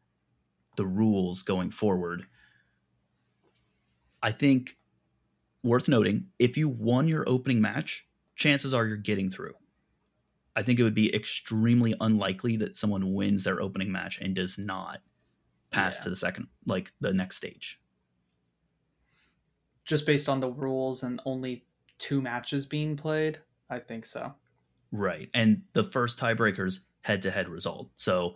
the 0.75 0.85
rules 0.85 1.43
going 1.43 1.71
forward. 1.71 2.25
I 4.23 4.31
think 4.31 4.77
worth 5.63 5.87
noting 5.87 6.27
if 6.39 6.57
you 6.57 6.69
won 6.69 7.07
your 7.07 7.23
opening 7.27 7.61
match, 7.61 8.07
chances 8.35 8.73
are 8.73 8.85
you're 8.85 8.97
getting 8.97 9.29
through. 9.29 9.53
I 10.55 10.63
think 10.63 10.79
it 10.79 10.83
would 10.83 10.95
be 10.95 11.13
extremely 11.15 11.95
unlikely 11.99 12.57
that 12.57 12.75
someone 12.75 13.13
wins 13.13 13.43
their 13.43 13.61
opening 13.61 13.91
match 13.91 14.19
and 14.19 14.35
does 14.35 14.57
not 14.57 15.01
pass 15.71 15.99
yeah. 15.99 16.03
to 16.03 16.09
the 16.09 16.15
second, 16.15 16.47
like 16.65 16.91
the 16.99 17.13
next 17.13 17.37
stage. 17.37 17.79
Just 19.85 20.05
based 20.05 20.27
on 20.27 20.39
the 20.39 20.49
rules 20.49 21.03
and 21.03 21.21
only 21.25 21.65
two 21.97 22.21
matches 22.21 22.65
being 22.65 22.97
played, 22.97 23.39
I 23.69 23.79
think 23.79 24.05
so. 24.05 24.33
Right. 24.91 25.29
And 25.33 25.63
the 25.73 25.83
first 25.83 26.19
tiebreakers 26.19 26.81
head 27.01 27.21
to 27.21 27.31
head 27.31 27.47
result. 27.47 27.89
So 27.95 28.35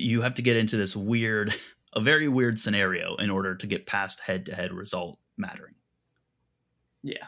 you 0.00 0.22
have 0.22 0.34
to 0.34 0.42
get 0.42 0.56
into 0.56 0.76
this 0.76 0.96
weird, 0.96 1.52
a 1.92 2.00
very 2.00 2.28
weird 2.28 2.58
scenario 2.58 3.16
in 3.16 3.30
order 3.30 3.54
to 3.54 3.66
get 3.66 3.86
past 3.86 4.20
head 4.20 4.46
to 4.46 4.54
head 4.54 4.72
result 4.72 5.18
mattering. 5.36 5.74
Yeah. 7.02 7.26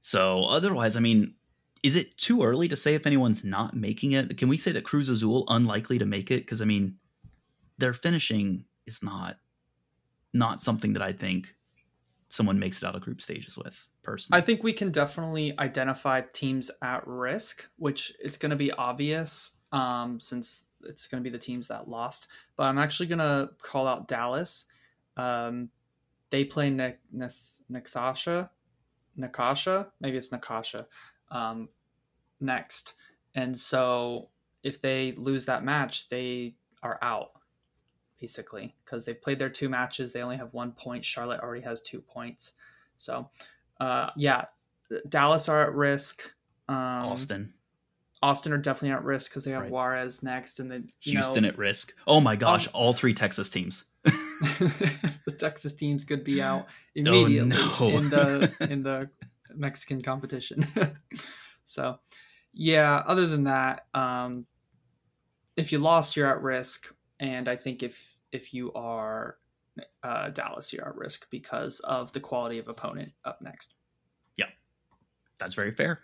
So 0.00 0.44
otherwise, 0.44 0.96
I 0.96 1.00
mean, 1.00 1.34
is 1.82 1.96
it 1.96 2.16
too 2.16 2.42
early 2.42 2.68
to 2.68 2.76
say 2.76 2.94
if 2.94 3.06
anyone's 3.06 3.44
not 3.44 3.74
making 3.74 4.12
it? 4.12 4.36
Can 4.38 4.48
we 4.48 4.56
say 4.56 4.72
that 4.72 4.84
Cruz 4.84 5.08
Azul 5.08 5.44
unlikely 5.48 5.98
to 5.98 6.06
make 6.06 6.30
it? 6.30 6.40
Because 6.40 6.62
I 6.62 6.64
mean, 6.64 6.96
their 7.78 7.92
finishing 7.92 8.64
is 8.86 9.02
not 9.02 9.38
not 10.32 10.62
something 10.62 10.92
that 10.92 11.02
I 11.02 11.12
think 11.12 11.54
someone 12.28 12.58
makes 12.58 12.82
it 12.82 12.86
out 12.86 12.94
of 12.94 13.02
group 13.02 13.20
stages 13.20 13.56
with 13.56 13.88
personally. 14.02 14.40
I 14.40 14.44
think 14.44 14.62
we 14.62 14.72
can 14.72 14.90
definitely 14.90 15.58
identify 15.58 16.20
teams 16.32 16.70
at 16.82 17.06
risk, 17.06 17.66
which 17.76 18.12
it's 18.20 18.36
going 18.36 18.50
to 18.50 18.56
be 18.56 18.70
obvious 18.72 19.52
um, 19.76 20.18
since 20.18 20.64
it's 20.84 21.06
going 21.06 21.22
to 21.22 21.30
be 21.30 21.36
the 21.36 21.42
teams 21.42 21.68
that 21.68 21.88
lost. 21.88 22.28
But 22.56 22.64
I'm 22.64 22.78
actually 22.78 23.06
going 23.06 23.18
to 23.18 23.50
call 23.60 23.86
out 23.86 24.08
Dallas. 24.08 24.64
Um, 25.16 25.68
they 26.30 26.44
play 26.44 26.70
ne- 26.70 26.96
ne- 27.12 27.28
Nakasha, 27.70 28.48
Nakasha, 29.18 29.88
maybe 30.00 30.16
it's 30.16 30.30
Nakasha, 30.30 30.86
um, 31.30 31.68
next. 32.40 32.94
And 33.34 33.56
so 33.56 34.28
if 34.62 34.80
they 34.80 35.12
lose 35.12 35.44
that 35.44 35.62
match, 35.62 36.08
they 36.08 36.54
are 36.82 36.98
out 37.02 37.32
basically 38.18 38.74
because 38.84 39.04
they've 39.04 39.20
played 39.20 39.38
their 39.38 39.50
two 39.50 39.68
matches. 39.68 40.12
They 40.12 40.22
only 40.22 40.36
have 40.38 40.54
one 40.54 40.72
point. 40.72 41.04
Charlotte 41.04 41.40
already 41.40 41.62
has 41.62 41.82
two 41.82 42.00
points. 42.00 42.54
So, 42.96 43.28
uh, 43.78 44.10
yeah, 44.16 44.46
Dallas 45.08 45.50
are 45.50 45.62
at 45.62 45.74
risk. 45.74 46.32
Um, 46.68 46.76
Austin. 46.76 47.52
Austin 48.22 48.52
are 48.52 48.58
definitely 48.58 48.96
at 48.96 49.04
risk 49.04 49.30
because 49.30 49.44
they 49.44 49.50
have 49.50 49.62
Right. 49.62 49.70
Juarez 49.70 50.22
next, 50.22 50.60
and 50.60 50.70
then 50.70 50.86
Houston 51.00 51.42
know, 51.42 51.50
at 51.50 51.58
risk. 51.58 51.94
Oh 52.06 52.20
my 52.20 52.36
gosh, 52.36 52.66
Um, 52.68 52.72
all 52.74 52.92
three 52.92 53.14
Texas 53.14 53.50
teams. 53.50 53.84
the 54.04 55.34
Texas 55.38 55.74
teams 55.74 56.04
could 56.04 56.24
be 56.24 56.40
out 56.40 56.66
immediately 56.94 57.48
no. 57.48 57.88
in 57.88 58.10
the 58.10 58.54
in 58.70 58.82
the 58.82 59.10
Mexican 59.54 60.02
competition. 60.02 60.66
so, 61.64 61.98
yeah. 62.52 63.02
Other 63.06 63.26
than 63.26 63.44
that, 63.44 63.86
um, 63.94 64.46
if 65.56 65.72
you 65.72 65.78
lost, 65.78 66.16
you're 66.16 66.30
at 66.30 66.42
risk, 66.42 66.92
and 67.18 67.48
I 67.48 67.56
think 67.56 67.82
if 67.82 68.16
if 68.32 68.54
you 68.54 68.72
are 68.74 69.38
uh, 70.02 70.30
Dallas, 70.30 70.72
you're 70.72 70.88
at 70.88 70.96
risk 70.96 71.26
because 71.30 71.80
of 71.80 72.12
the 72.12 72.20
quality 72.20 72.58
of 72.58 72.68
opponent 72.68 73.12
up 73.24 73.40
next. 73.42 73.74
Yeah, 74.36 74.46
that's 75.38 75.54
very 75.54 75.72
fair. 75.72 76.02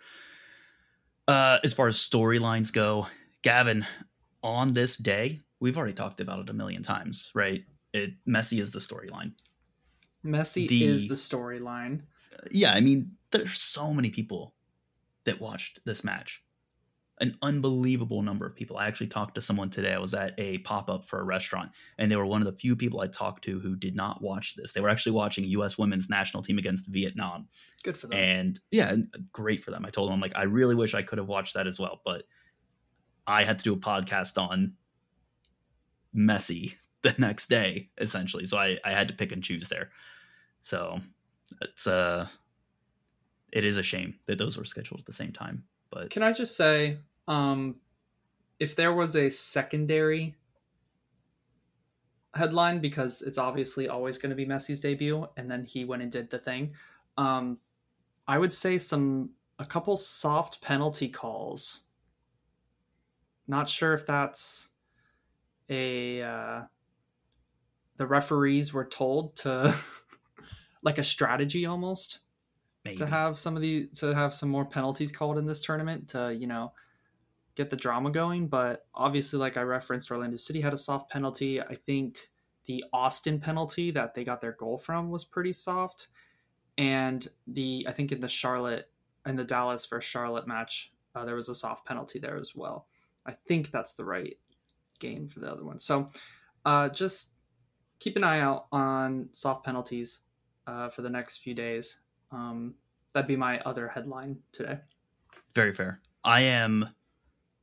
Uh, 1.27 1.59
as 1.63 1.73
far 1.73 1.87
as 1.87 1.97
storylines 1.97 2.71
go, 2.73 3.07
Gavin, 3.43 3.85
on 4.41 4.73
this 4.73 4.97
day, 4.97 5.39
we've 5.59 5.77
already 5.77 5.93
talked 5.93 6.19
about 6.19 6.39
it 6.39 6.49
a 6.49 6.53
million 6.53 6.83
times, 6.83 7.31
right? 7.33 7.63
It 7.93 8.13
Messi 8.27 8.59
is 8.59 8.71
the 8.71 8.79
storyline. 8.79 9.31
Messi 10.25 10.67
The- 10.67 10.83
is 10.83 11.07
the 11.07 11.15
storyline. 11.15 12.01
yeah, 12.51 12.73
I 12.73 12.81
mean, 12.81 13.11
there's 13.31 13.53
so 13.57 13.93
many 13.93 14.09
people 14.09 14.53
that 15.23 15.39
watched 15.39 15.79
this 15.85 16.03
match. 16.03 16.43
An 17.19 17.37
unbelievable 17.41 18.21
number 18.23 18.45
of 18.45 18.55
people. 18.55 18.77
I 18.77 18.87
actually 18.87 19.07
talked 19.07 19.35
to 19.35 19.41
someone 19.41 19.69
today. 19.69 19.93
I 19.93 19.99
was 19.99 20.13
at 20.13 20.33
a 20.39 20.57
pop 20.59 20.89
up 20.89 21.05
for 21.05 21.19
a 21.19 21.23
restaurant, 21.23 21.71
and 21.97 22.11
they 22.11 22.15
were 22.15 22.25
one 22.25 22.41
of 22.41 22.47
the 22.47 22.57
few 22.57 22.75
people 22.75 23.01
I 23.01 23.07
talked 23.07 23.43
to 23.45 23.59
who 23.59 23.75
did 23.75 23.95
not 23.95 24.21
watch 24.21 24.55
this. 24.55 24.73
They 24.73 24.81
were 24.81 24.89
actually 24.89 25.11
watching 25.13 25.45
U.S. 25.45 25.77
women's 25.77 26.09
national 26.09 26.43
team 26.43 26.57
against 26.57 26.87
Vietnam. 26.87 27.47
Good 27.83 27.97
for 27.97 28.07
them. 28.07 28.19
And 28.19 28.59
yeah, 28.71 28.95
great 29.31 29.63
for 29.63 29.71
them. 29.71 29.85
I 29.85 29.89
told 29.89 30.09
them, 30.09 30.15
I'm 30.15 30.21
like, 30.21 30.35
I 30.35 30.43
really 30.43 30.75
wish 30.75 30.95
I 30.95 31.03
could 31.03 31.19
have 31.19 31.27
watched 31.27 31.53
that 31.53 31.67
as 31.67 31.79
well, 31.79 32.01
but 32.03 32.23
I 33.27 33.43
had 33.43 33.59
to 33.59 33.63
do 33.63 33.73
a 33.73 33.77
podcast 33.77 34.41
on 34.41 34.73
Messi 36.15 36.73
the 37.03 37.15
next 37.17 37.47
day, 37.47 37.89
essentially. 37.97 38.45
So 38.45 38.57
I, 38.57 38.77
I 38.83 38.91
had 38.91 39.07
to 39.09 39.13
pick 39.13 39.31
and 39.31 39.43
choose 39.43 39.69
there. 39.69 39.91
So 40.61 40.99
it's 41.61 41.87
uh 41.87 42.27
it 43.51 43.63
is 43.63 43.77
a 43.77 43.83
shame 43.83 44.15
that 44.25 44.37
those 44.37 44.57
were 44.57 44.65
scheduled 44.65 45.01
at 45.01 45.05
the 45.05 45.13
same 45.13 45.31
time. 45.31 45.65
But 45.93 46.09
Can 46.09 46.23
I 46.23 46.33
just 46.33 46.57
say, 46.57 46.97
um, 47.27 47.75
if 48.59 48.75
there 48.75 48.93
was 48.93 49.15
a 49.15 49.29
secondary 49.29 50.35
headline, 52.33 52.79
because 52.79 53.21
it's 53.21 53.37
obviously 53.37 53.87
always 53.87 54.17
going 54.17 54.31
to 54.31 54.35
be 54.35 54.45
Messi's 54.45 54.79
debut, 54.79 55.27
and 55.37 55.51
then 55.51 55.65
he 55.65 55.85
went 55.85 56.01
and 56.01 56.11
did 56.11 56.31
the 56.31 56.39
thing, 56.39 56.73
um, 57.17 57.59
I 58.27 58.39
would 58.39 58.53
say 58.53 58.79
some 58.79 59.31
a 59.59 59.65
couple 59.65 59.95
soft 59.95 60.61
penalty 60.61 61.09
calls. 61.09 61.83
Not 63.47 63.69
sure 63.69 63.93
if 63.93 64.07
that's 64.07 64.69
a 65.69 66.23
uh, 66.23 66.61
the 67.97 68.07
referees 68.07 68.73
were 68.73 68.85
told 68.85 69.35
to 69.37 69.75
like 70.81 70.97
a 70.97 71.03
strategy 71.03 71.65
almost 71.67 72.19
maybe. 72.85 72.97
to 72.97 73.05
have 73.05 73.39
some 73.39 73.55
of 73.55 73.61
the 73.61 73.87
to 73.95 74.13
have 74.13 74.33
some 74.33 74.49
more 74.49 74.65
penalties 74.65 75.11
called 75.11 75.37
in 75.37 75.45
this 75.45 75.61
tournament 75.61 76.07
to 76.09 76.33
you 76.33 76.47
know 76.47 76.71
get 77.55 77.69
the 77.69 77.75
drama 77.75 78.09
going 78.09 78.47
but 78.47 78.87
obviously 78.95 79.37
like 79.37 79.57
i 79.57 79.61
referenced 79.61 80.09
orlando 80.09 80.37
city 80.37 80.61
had 80.61 80.73
a 80.73 80.77
soft 80.77 81.09
penalty. 81.11 81.61
I 81.61 81.75
think 81.75 82.29
the 82.65 82.83
austin 82.93 83.39
penalty 83.39 83.91
that 83.91 84.15
they 84.15 84.23
got 84.23 84.41
their 84.41 84.53
goal 84.53 84.77
from 84.77 85.09
was 85.09 85.25
pretty 85.25 85.53
soft. 85.53 86.07
And 86.77 87.27
the 87.47 87.85
i 87.87 87.91
think 87.91 88.11
in 88.11 88.19
the 88.19 88.27
charlotte 88.27 88.89
in 89.25 89.35
the 89.35 89.43
dallas 89.43 89.85
versus 89.85 90.09
charlotte 90.09 90.47
match 90.47 90.93
uh, 91.15 91.25
there 91.25 91.35
was 91.35 91.49
a 91.49 91.55
soft 91.55 91.85
penalty 91.85 92.19
there 92.19 92.37
as 92.37 92.55
well. 92.55 92.87
I 93.25 93.33
think 93.47 93.71
that's 93.71 93.93
the 93.93 94.05
right 94.05 94.37
game 94.99 95.27
for 95.27 95.39
the 95.39 95.51
other 95.51 95.63
one. 95.63 95.79
So 95.79 96.09
uh, 96.65 96.89
just 96.89 97.31
keep 97.99 98.15
an 98.17 98.23
eye 98.23 98.39
out 98.39 98.65
on 98.71 99.29
soft 99.31 99.63
penalties 99.63 100.21
uh, 100.67 100.89
for 100.89 101.01
the 101.01 101.09
next 101.09 101.37
few 101.37 101.53
days 101.53 101.97
um, 102.33 102.73
that'd 103.13 103.27
be 103.27 103.35
my 103.35 103.59
other 103.61 103.87
headline 103.87 104.37
today. 104.51 104.79
Very 105.55 105.73
fair. 105.73 106.01
I 106.23 106.41
am 106.41 106.89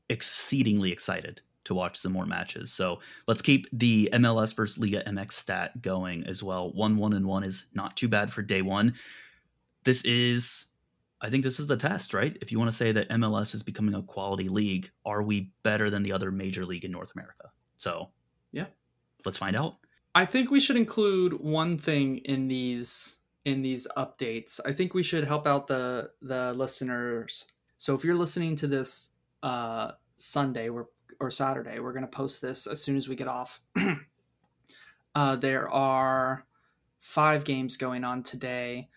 exceedingly 0.09 0.93
excited 0.93 1.41
to 1.65 1.75
watch 1.75 1.97
some 1.97 2.13
more 2.13 2.27
matches. 2.27 2.73
So 2.73 3.01
let's 3.27 3.43
keep 3.43 3.67
the 3.73 4.09
MLS 4.15 4.55
versus 4.55 4.79
Liga 4.79 5.03
MX 5.07 5.33
stat 5.33 5.83
going 5.83 6.25
as 6.25 6.43
well. 6.43 6.73
One 6.73 6.97
one 6.97 7.13
and 7.13 7.27
one 7.27 7.45
is 7.45 7.67
not 7.75 7.97
too 7.97 8.09
bad 8.09 8.33
for 8.33 8.43
day 8.43 8.63
one. 8.63 8.95
This 9.85 10.05
is 10.05 10.67
I 11.23 11.29
think 11.29 11.45
this 11.45 11.61
is 11.61 11.67
the 11.67 11.77
test, 11.77 12.15
right? 12.15 12.37
If 12.41 12.51
you 12.51 12.59
want 12.59 12.71
to 12.71 12.77
say 12.77 12.93
that 12.93 13.09
MLS 13.11 13.55
is 13.55 13.63
becoming 13.63 13.95
a 13.95 14.03
quality 14.03 14.49
league, 14.49 14.91
are 15.05 15.23
we 15.23 15.53
better 15.63 15.91
than 15.91 16.03
the 16.03 16.13
other 16.13 16.31
major 16.33 16.65
league 16.65 16.85
in 16.85 16.93
North 16.93 17.13
America? 17.15 17.51
So 17.77 18.11
Yeah. 18.53 18.67
let's 19.27 19.39
find 19.39 19.55
out. 19.55 19.77
I 20.15 20.25
think 20.27 20.51
we 20.51 20.61
should 20.61 20.77
include 20.77 21.35
one 21.41 21.77
thing 21.79 22.19
in 22.19 22.49
these 22.49 23.19
in 23.51 23.63
these 23.63 23.87
updates. 23.97 24.61
I 24.65 24.73
think 24.73 24.95
we 24.95 25.03
should 25.03 25.25
help 25.25 25.47
out 25.47 25.67
the 25.67 26.11
the 26.23 26.53
listeners. 26.55 27.47
So 27.79 27.95
if 27.95 28.05
you're 28.05 28.15
listening 28.15 28.57
to 28.57 28.67
this 28.67 29.11
uh, 29.43 29.93
Sunday 30.17 30.69
or 30.69 30.89
or 31.19 31.31
Saturday, 31.31 31.81
we're 31.81 31.93
going 31.93 32.07
to 32.07 32.09
post 32.09 32.41
this 32.41 32.67
as 32.67 32.83
soon 32.83 32.97
as 32.97 33.09
we 33.09 33.17
get 33.17 33.29
off. 33.29 33.61
uh, 35.15 35.37
there 35.37 35.69
are 35.69 36.47
five 37.01 37.45
games 37.45 37.77
going 37.77 38.05
on 38.05 38.23
today. 38.23 38.89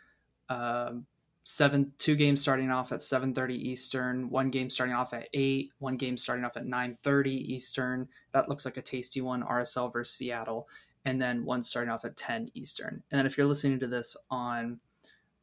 Um 0.50 1.06
seven 1.46 1.92
two 1.98 2.16
games 2.16 2.42
starting 2.42 2.72
off 2.72 2.92
at 2.92 3.02
7.30 3.02 3.52
eastern 3.52 4.30
one 4.30 4.50
game 4.50 4.70
starting 4.70 4.96
off 4.96 5.14
at 5.14 5.28
8 5.34 5.72
one 5.80 5.98
game 5.98 6.18
starting 6.18 6.46
off 6.46 6.56
at 6.56 6.66
9.30 6.66 7.28
eastern 7.28 8.08
that 8.32 8.48
looks 8.48 8.64
like 8.64 8.78
a 8.78 8.82
tasty 8.82 9.20
one 9.20 9.44
rsl 9.44 9.92
versus 9.92 10.16
seattle 10.16 10.70
and 11.06 11.22
then 11.22 11.46
one 11.46 11.64
starting 11.64 11.92
off 11.92 12.06
at 12.06 12.18
10 12.18 12.52
eastern. 12.54 13.04
And 13.12 13.20
then 13.20 13.26
if 13.26 13.38
you're 13.38 13.48
listening 13.48 13.80
to 13.80 13.88
this 13.88 14.16
on 14.30 14.80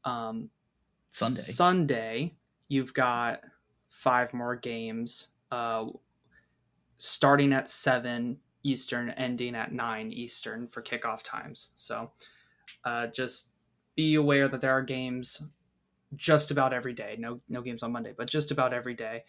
um, 0.05 0.51
Sunday. 1.11 1.40
sunday 1.40 2.35
you've 2.68 2.94
got 2.94 3.42
five 3.88 4.33
more 4.33 4.57
games 4.57 5.29
uh, 5.51 5.87
starting 6.96 7.53
at 7.53 7.68
7 7.68 8.38
eastern 8.62 9.11
ending 9.11 9.55
at 9.55 9.73
9 9.73 10.12
eastern 10.12 10.68
for 10.68 10.83
kickoff 10.83 11.23
times. 11.23 11.70
So 11.77 12.12
uh, 12.85 13.09
just 13.09 13.49
be 13.96 14.14
aware 14.14 14.49
that 14.49 14.61
there 14.61 14.70
are 14.70 14.83
games 14.83 15.42
just 16.14 16.51
about 16.51 16.73
every 16.73 16.92
day. 16.92 17.16
No 17.18 17.40
no 17.49 17.62
games 17.62 17.83
on 17.83 17.92
monday 17.92 18.14
but 18.16 18.29
just 18.29 18.51
about 18.51 18.73
every 18.73 18.94
day 18.94 19.25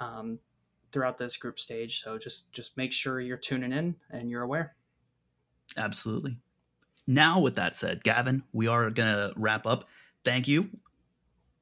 um, 0.00 0.38
throughout 0.92 1.18
this 1.18 1.36
group 1.36 1.58
stage. 1.58 2.02
So 2.02 2.18
just 2.18 2.50
just 2.52 2.76
make 2.76 2.92
sure 2.92 3.20
you're 3.20 3.36
tuning 3.36 3.72
in 3.72 3.96
and 4.10 4.30
you're 4.30 4.42
aware 4.42 4.75
Absolutely. 5.76 6.38
Now, 7.06 7.40
with 7.40 7.56
that 7.56 7.76
said, 7.76 8.02
Gavin, 8.02 8.42
we 8.52 8.66
are 8.66 8.90
going 8.90 9.12
to 9.12 9.32
wrap 9.36 9.66
up. 9.66 9.88
Thank 10.24 10.48
you 10.48 10.70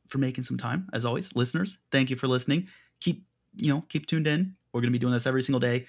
for 0.08 0.18
making 0.18 0.44
some 0.44 0.56
time, 0.56 0.88
as 0.92 1.04
always. 1.04 1.34
Listeners, 1.36 1.78
thank 1.90 2.10
you 2.10 2.16
for 2.16 2.26
listening. 2.26 2.68
Keep, 3.00 3.24
you 3.56 3.72
know, 3.72 3.84
keep 3.88 4.06
tuned 4.06 4.26
in. 4.26 4.56
We're 4.72 4.80
going 4.80 4.92
to 4.92 4.98
be 4.98 5.00
doing 5.00 5.12
this 5.12 5.26
every 5.26 5.42
single 5.42 5.60
day. 5.60 5.86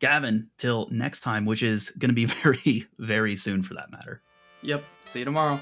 Gavin, 0.00 0.50
till 0.58 0.88
next 0.90 1.20
time, 1.20 1.44
which 1.44 1.62
is 1.62 1.90
going 1.90 2.10
to 2.10 2.14
be 2.14 2.24
very, 2.42 2.86
very 2.98 3.36
soon 3.36 3.62
for 3.62 3.74
that 3.74 3.90
matter. 3.90 4.22
Yep. 4.62 4.84
See 5.06 5.20
you 5.20 5.24
tomorrow. 5.24 5.58